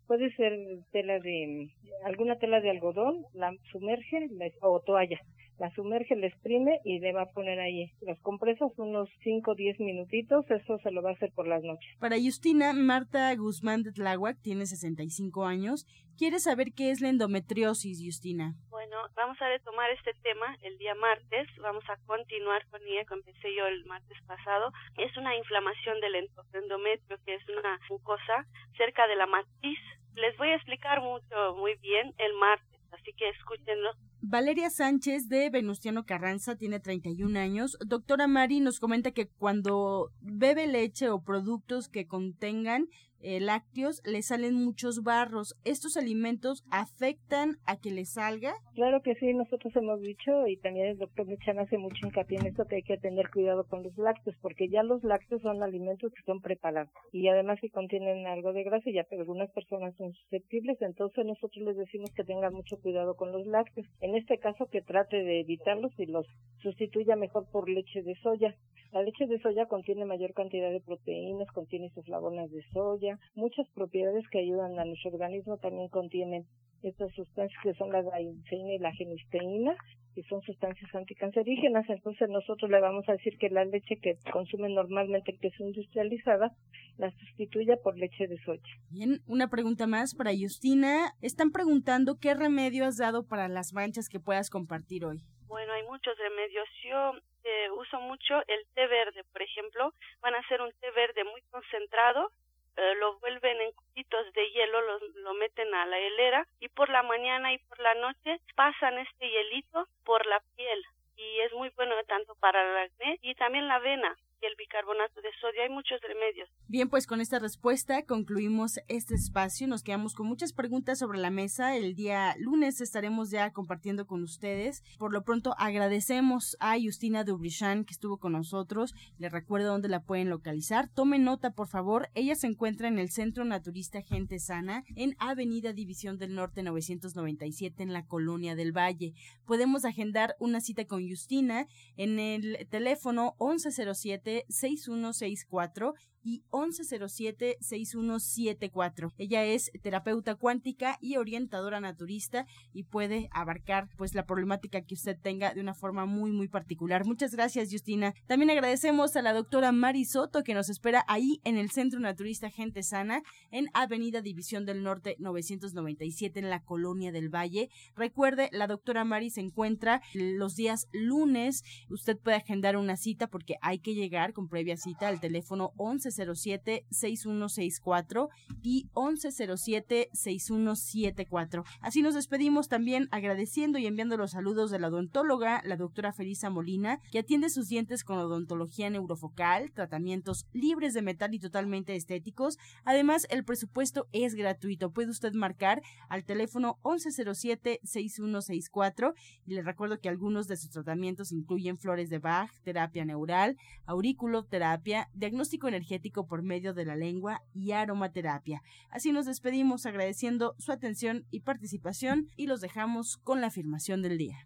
Puede 0.07 0.29
ser 0.35 0.53
tela 0.91 1.19
de, 1.19 1.69
alguna 2.03 2.35
tela 2.37 2.59
de 2.59 2.69
algodón, 2.69 3.23
la 3.33 3.53
sumerge 3.71 4.27
o 4.61 4.81
toalla 4.81 5.21
la 5.61 5.69
sumerge, 5.75 6.15
la 6.15 6.25
exprime 6.25 6.79
y 6.83 6.99
le 6.99 7.13
va 7.13 7.21
a 7.21 7.31
poner 7.31 7.59
ahí 7.59 7.91
las 8.01 8.19
compresas 8.21 8.71
unos 8.77 9.07
5 9.23 9.51
o 9.51 9.53
10 9.55 9.79
minutitos, 9.79 10.49
eso 10.49 10.79
se 10.79 10.89
lo 10.89 11.03
va 11.03 11.11
a 11.11 11.13
hacer 11.13 11.31
por 11.35 11.47
las 11.47 11.61
noches. 11.61 11.87
Para 11.99 12.15
Justina, 12.17 12.73
Marta 12.73 13.33
Guzmán 13.35 13.83
de 13.83 13.91
Tláhuac 13.91 14.41
tiene 14.41 14.65
65 14.65 15.45
años, 15.45 15.85
quiere 16.17 16.39
saber 16.39 16.73
qué 16.75 16.89
es 16.89 16.99
la 16.99 17.09
endometriosis, 17.09 18.01
Justina. 18.03 18.55
Bueno, 18.71 18.97
vamos 19.13 19.39
a 19.39 19.49
retomar 19.49 19.91
este 19.91 20.15
tema 20.23 20.57
el 20.63 20.79
día 20.79 20.95
martes, 20.95 21.47
vamos 21.61 21.83
a 21.87 21.97
continuar 22.07 22.65
con 22.71 22.81
ella 22.81 23.05
que 23.05 23.13
empecé 23.13 23.55
yo 23.55 23.67
el 23.67 23.85
martes 23.85 24.17
pasado. 24.25 24.71
Es 24.97 25.15
una 25.15 25.37
inflamación 25.37 26.01
del 26.01 26.27
endometrio, 26.53 27.19
que 27.23 27.35
es 27.35 27.49
una 27.49 27.79
mucosa 27.87 28.47
cerca 28.77 29.05
de 29.05 29.15
la 29.15 29.27
matriz. 29.27 29.77
Les 30.15 30.35
voy 30.37 30.49
a 30.49 30.55
explicar 30.55 31.01
mucho, 31.01 31.55
muy 31.55 31.75
bien 31.75 32.15
el 32.17 32.33
martes, 32.33 32.81
así 32.93 33.13
que 33.13 33.29
escúchenlo 33.29 33.91
Valeria 34.23 34.69
Sánchez 34.69 35.29
de 35.29 35.49
Venustiano 35.49 36.05
Carranza 36.05 36.55
tiene 36.55 36.79
31 36.79 37.39
años. 37.39 37.75
Doctora 37.83 38.27
Mari 38.27 38.59
nos 38.59 38.79
comenta 38.79 39.11
que 39.11 39.27
cuando 39.27 40.11
bebe 40.21 40.67
leche 40.67 41.09
o 41.09 41.23
productos 41.23 41.89
que 41.89 42.05
contengan 42.05 42.87
eh, 43.23 43.39
lácteos 43.39 44.01
le 44.05 44.21
salen 44.21 44.55
muchos 44.55 45.03
barros. 45.03 45.55
¿Estos 45.65 45.97
alimentos 45.97 46.63
afectan 46.71 47.57
a 47.65 47.77
que 47.77 47.91
le 47.91 48.05
salga? 48.05 48.53
Claro 48.75 49.01
que 49.01 49.15
sí, 49.15 49.33
nosotros 49.33 49.75
hemos 49.75 50.01
dicho 50.01 50.47
y 50.47 50.57
también 50.57 50.87
el 50.87 50.97
doctor 50.97 51.27
Mechan 51.27 51.59
hace 51.59 51.77
mucho 51.77 52.05
hincapié 52.05 52.39
en 52.39 52.47
esto 52.47 52.65
que 52.65 52.77
hay 52.77 52.83
que 52.83 52.97
tener 52.97 53.29
cuidado 53.29 53.65
con 53.65 53.83
los 53.83 53.97
lácteos 53.97 54.35
porque 54.41 54.69
ya 54.69 54.83
los 54.83 55.03
lácteos 55.03 55.41
son 55.41 55.63
alimentos 55.63 56.11
que 56.13 56.23
son 56.23 56.41
preparados 56.41 56.91
y 57.11 57.27
además 57.27 57.59
que 57.61 57.69
contienen 57.69 58.27
algo 58.27 58.53
de 58.53 58.63
grasa 58.63 58.89
ya 58.91 59.05
pero 59.09 59.21
algunas 59.21 59.51
personas 59.51 59.95
son 59.97 60.13
susceptibles, 60.13 60.81
entonces 60.81 61.25
nosotros 61.25 61.65
les 61.65 61.77
decimos 61.77 62.11
que 62.11 62.23
tengan 62.23 62.53
mucho 62.53 62.77
cuidado 62.81 63.15
con 63.15 63.31
los 63.31 63.45
lácteos. 63.47 63.87
En 63.99 64.15
este 64.15 64.37
caso 64.37 64.67
que 64.67 64.81
trate 64.81 65.23
de 65.23 65.41
evitarlos 65.41 65.91
y 65.97 66.05
los 66.05 66.25
sustituya 66.61 67.15
mejor 67.15 67.45
por 67.51 67.69
leche 67.69 68.01
de 68.03 68.15
soya. 68.15 68.55
La 68.91 69.01
leche 69.03 69.25
de 69.25 69.39
soya 69.39 69.67
contiene 69.67 70.05
mayor 70.05 70.33
cantidad 70.33 70.69
de 70.69 70.81
proteínas, 70.81 71.49
contiene 71.53 71.87
isoflavonas 71.87 72.51
de 72.51 72.61
soya, 72.73 73.10
muchas 73.35 73.67
propiedades 73.69 74.27
que 74.29 74.39
ayudan 74.39 74.77
a 74.79 74.85
nuestro 74.85 75.11
organismo 75.11 75.57
también 75.57 75.89
contienen 75.89 76.45
estas 76.83 77.13
sustancias 77.13 77.59
que 77.63 77.73
son 77.75 77.91
la 77.91 78.01
gaiceína 78.01 78.73
y 78.73 78.79
la 78.79 78.91
genisteína, 78.93 79.75
que 80.15 80.23
son 80.23 80.41
sustancias 80.41 80.93
anticancerígenas. 80.93 81.89
Entonces 81.89 82.29
nosotros 82.29 82.69
le 82.69 82.79
vamos 82.79 83.07
a 83.07 83.13
decir 83.13 83.37
que 83.37 83.49
la 83.49 83.65
leche 83.65 83.97
que 84.01 84.17
consume 84.31 84.69
normalmente, 84.69 85.37
que 85.39 85.47
es 85.47 85.59
industrializada, 85.59 86.51
la 86.97 87.11
sustituya 87.11 87.77
por 87.83 87.97
leche 87.97 88.27
de 88.27 88.37
soya. 88.43 88.61
Bien, 88.89 89.19
una 89.27 89.49
pregunta 89.49 89.87
más 89.87 90.15
para 90.15 90.31
Justina. 90.31 91.13
Están 91.21 91.51
preguntando 91.51 92.17
qué 92.19 92.33
remedio 92.33 92.85
has 92.85 92.97
dado 92.97 93.27
para 93.27 93.47
las 93.47 93.73
manchas 93.73 94.09
que 94.09 94.19
puedas 94.19 94.49
compartir 94.49 95.05
hoy. 95.05 95.21
Bueno, 95.47 95.73
hay 95.73 95.83
muchos 95.83 96.17
remedios. 96.17 96.67
Yo 96.83 97.13
eh, 97.43 97.69
uso 97.71 97.99
mucho 98.01 98.35
el 98.47 98.65
té 98.73 98.87
verde, 98.87 99.23
por 99.31 99.41
ejemplo. 99.41 99.93
Van 100.21 100.35
a 100.35 100.47
ser 100.47 100.61
un 100.61 100.71
té 100.79 100.91
verde 100.91 101.23
muy 101.23 101.41
concentrado. 101.51 102.31
Eh, 102.77 102.95
lo 102.95 103.19
vuelven 103.19 103.59
en 103.61 103.71
cubitos 103.73 104.33
de 104.33 104.49
hielo, 104.51 104.81
lo, 104.81 104.99
lo 105.15 105.33
meten 105.33 105.73
a 105.73 105.85
la 105.85 105.99
helera 105.99 106.47
y 106.59 106.69
por 106.69 106.89
la 106.89 107.03
mañana 107.03 107.53
y 107.53 107.57
por 107.57 107.79
la 107.79 107.95
noche 107.95 108.39
pasan 108.55 108.97
este 108.97 109.29
hielito 109.29 109.87
por 110.03 110.25
la 110.25 110.41
piel. 110.55 110.83
Y 111.17 111.39
es 111.41 111.53
muy 111.53 111.69
bueno 111.75 111.95
tanto 112.07 112.35
para 112.35 112.61
el 112.61 112.77
acné 112.89 113.19
y 113.21 113.35
también 113.35 113.67
la 113.67 113.75
avena 113.75 114.17
y 114.41 114.45
el 114.45 114.55
bicarbonato 114.57 115.21
de 115.21 115.29
sodio. 115.39 115.61
Hay 115.61 115.69
muchos 115.69 116.01
remedios. 116.01 116.49
Bien, 116.67 116.89
pues 116.89 117.05
con 117.05 117.21
esta 117.21 117.39
respuesta 117.39 118.05
concluimos 118.05 118.79
este 118.87 119.15
espacio. 119.15 119.67
Nos 119.67 119.83
quedamos 119.83 120.15
con 120.15 120.27
muchas 120.27 120.53
preguntas 120.53 120.99
sobre 120.99 121.19
la 121.19 121.29
mesa. 121.29 121.75
El 121.75 121.95
día 121.95 122.35
lunes 122.39 122.81
estaremos 122.81 123.29
ya 123.29 123.51
compartiendo 123.51 124.07
con 124.07 124.23
ustedes. 124.23 124.83
Por 124.97 125.13
lo 125.13 125.23
pronto 125.23 125.53
agradecemos 125.57 126.57
a 126.59 126.75
Justina 126.79 127.23
Dubrichan 127.23 127.85
que 127.85 127.93
estuvo 127.93 128.17
con 128.17 128.31
nosotros. 128.33 128.93
Le 129.17 129.29
recuerdo 129.29 129.69
dónde 129.69 129.89
la 129.89 130.03
pueden 130.03 130.29
localizar. 130.29 130.89
Tomen 130.89 131.23
nota, 131.23 131.51
por 131.51 131.67
favor. 131.67 132.09
Ella 132.15 132.35
se 132.35 132.47
encuentra 132.47 132.87
en 132.87 132.97
el 132.97 133.11
Centro 133.11 133.45
Naturista 133.45 134.01
Gente 134.01 134.39
Sana 134.39 134.83
en 134.95 135.15
Avenida 135.19 135.73
División 135.73 136.17
del 136.17 136.33
Norte 136.33 136.63
997 136.63 137.83
en 137.83 137.93
la 137.93 138.05
Colonia 138.05 138.55
del 138.55 138.75
Valle. 138.75 139.13
Podemos 139.45 139.85
agendar 139.85 140.35
una 140.39 140.61
cita 140.61 140.85
con 140.85 141.07
Justina 141.07 141.67
en 141.97 142.19
el 142.19 142.67
teléfono 142.69 143.35
1107 143.39 144.30
6164 144.49 145.93
y 146.23 146.43
1107-6174. 146.51 149.13
Ella 149.17 149.45
es 149.45 149.71
terapeuta 149.81 150.35
cuántica 150.35 150.97
y 151.01 151.17
orientadora 151.17 151.79
naturista 151.79 152.45
y 152.73 152.83
puede 152.83 153.29
abarcar 153.31 153.87
pues 153.97 154.13
la 154.13 154.25
problemática 154.25 154.81
que 154.81 154.95
usted 154.95 155.17
tenga 155.19 155.53
de 155.53 155.61
una 155.61 155.73
forma 155.73 156.05
muy 156.05 156.31
muy 156.31 156.47
particular. 156.47 157.05
Muchas 157.05 157.33
gracias 157.33 157.69
Justina. 157.71 158.13
También 158.27 158.51
agradecemos 158.51 159.15
a 159.15 159.21
la 159.21 159.33
doctora 159.33 159.71
Mari 159.71 160.05
Soto 160.05 160.43
que 160.43 160.53
nos 160.53 160.69
espera 160.69 161.03
ahí 161.07 161.39
en 161.43 161.57
el 161.57 161.71
Centro 161.71 161.99
Naturista 161.99 162.49
Gente 162.49 162.83
Sana 162.83 163.21
en 163.49 163.67
Avenida 163.73 164.21
División 164.21 164.65
del 164.65 164.83
Norte 164.83 165.15
997 165.19 166.39
en 166.39 166.49
la 166.49 166.61
Colonia 166.61 167.11
del 167.11 167.29
Valle. 167.29 167.69
Recuerde, 167.95 168.49
la 168.51 168.67
doctora 168.67 169.05
Mari 169.05 169.29
se 169.29 169.41
encuentra 169.41 170.01
los 170.13 170.55
días 170.55 170.87
lunes. 170.91 171.63
Usted 171.89 172.17
puede 172.17 172.37
agendar 172.37 172.77
una 172.77 172.97
cita 172.97 173.27
porque 173.27 173.55
hay 173.61 173.79
que 173.79 173.95
llegar 173.95 174.33
con 174.33 174.47
previa 174.47 174.77
cita 174.77 175.07
al 175.07 175.19
teléfono 175.19 175.71
11 175.77 176.10
1107-6164 176.19 178.29
y 178.61 178.89
1107-6174. 178.93 181.63
Así 181.81 182.01
nos 182.01 182.15
despedimos 182.15 182.67
también 182.67 183.07
agradeciendo 183.11 183.79
y 183.79 183.85
enviando 183.85 184.17
los 184.17 184.31
saludos 184.31 184.71
de 184.71 184.79
la 184.79 184.87
odontóloga, 184.87 185.61
la 185.65 185.77
doctora 185.77 186.11
Felisa 186.13 186.49
Molina, 186.49 186.99
que 187.11 187.19
atiende 187.19 187.49
sus 187.49 187.67
dientes 187.67 188.03
con 188.03 188.17
odontología 188.17 188.89
neurofocal, 188.89 189.71
tratamientos 189.71 190.47
libres 190.53 190.93
de 190.93 191.01
metal 191.01 191.33
y 191.33 191.39
totalmente 191.39 191.95
estéticos. 191.95 192.57
Además, 192.83 193.25
el 193.29 193.43
presupuesto 193.43 194.07
es 194.11 194.35
gratuito. 194.35 194.91
Puede 194.91 195.09
usted 195.09 195.33
marcar 195.33 195.81
al 196.09 196.23
teléfono 196.23 196.77
1107-6164 196.83 199.13
y 199.45 199.53
le 199.53 199.61
recuerdo 199.61 199.99
que 199.99 200.09
algunos 200.09 200.47
de 200.47 200.57
sus 200.57 200.71
tratamientos 200.71 201.31
incluyen 201.31 201.77
flores 201.77 202.09
de 202.09 202.17
Bach, 202.19 202.51
terapia 202.63 203.05
neural, 203.05 203.57
auriculoterapia, 203.85 205.09
diagnóstico 205.13 205.67
energético 205.67 206.00
energético 206.01 206.25
por 206.27 206.41
medio 206.41 206.73
de 206.73 206.85
la 206.85 206.95
lengua 206.95 207.41
y 207.53 207.73
aromaterapia. 207.73 208.61
Así 208.89 209.11
nos 209.11 209.27
despedimos 209.27 209.85
agradeciendo 209.85 210.55
su 210.57 210.71
atención 210.71 211.25
y 211.29 211.41
participación 211.41 212.27
y 212.35 212.47
los 212.47 212.61
dejamos 212.61 213.17
con 213.23 213.41
la 213.41 213.47
afirmación 213.47 214.01
del 214.01 214.17
día. 214.17 214.37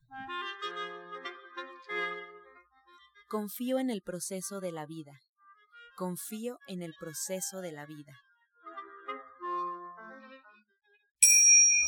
Confío 3.27 3.79
en 3.79 3.89
el 3.89 4.01
proceso 4.01 4.59
de 4.59 4.71
la 4.71 4.85
vida. 4.85 5.13
Confío 5.97 6.57
en 6.67 6.81
el 6.81 6.93
proceso 6.99 7.61
de 7.61 7.71
la 7.71 7.85
vida. 7.85 8.13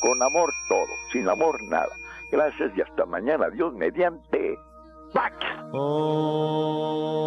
Con 0.00 0.22
amor 0.22 0.50
todo, 0.68 0.86
sin 1.12 1.28
amor 1.28 1.60
nada. 1.64 1.92
Gracias 2.30 2.70
y 2.76 2.80
hasta 2.80 3.04
mañana. 3.04 3.50
Dios 3.50 3.74
mediante. 3.74 4.56
¡Pax! 5.12 5.34
Oh. 5.72 7.18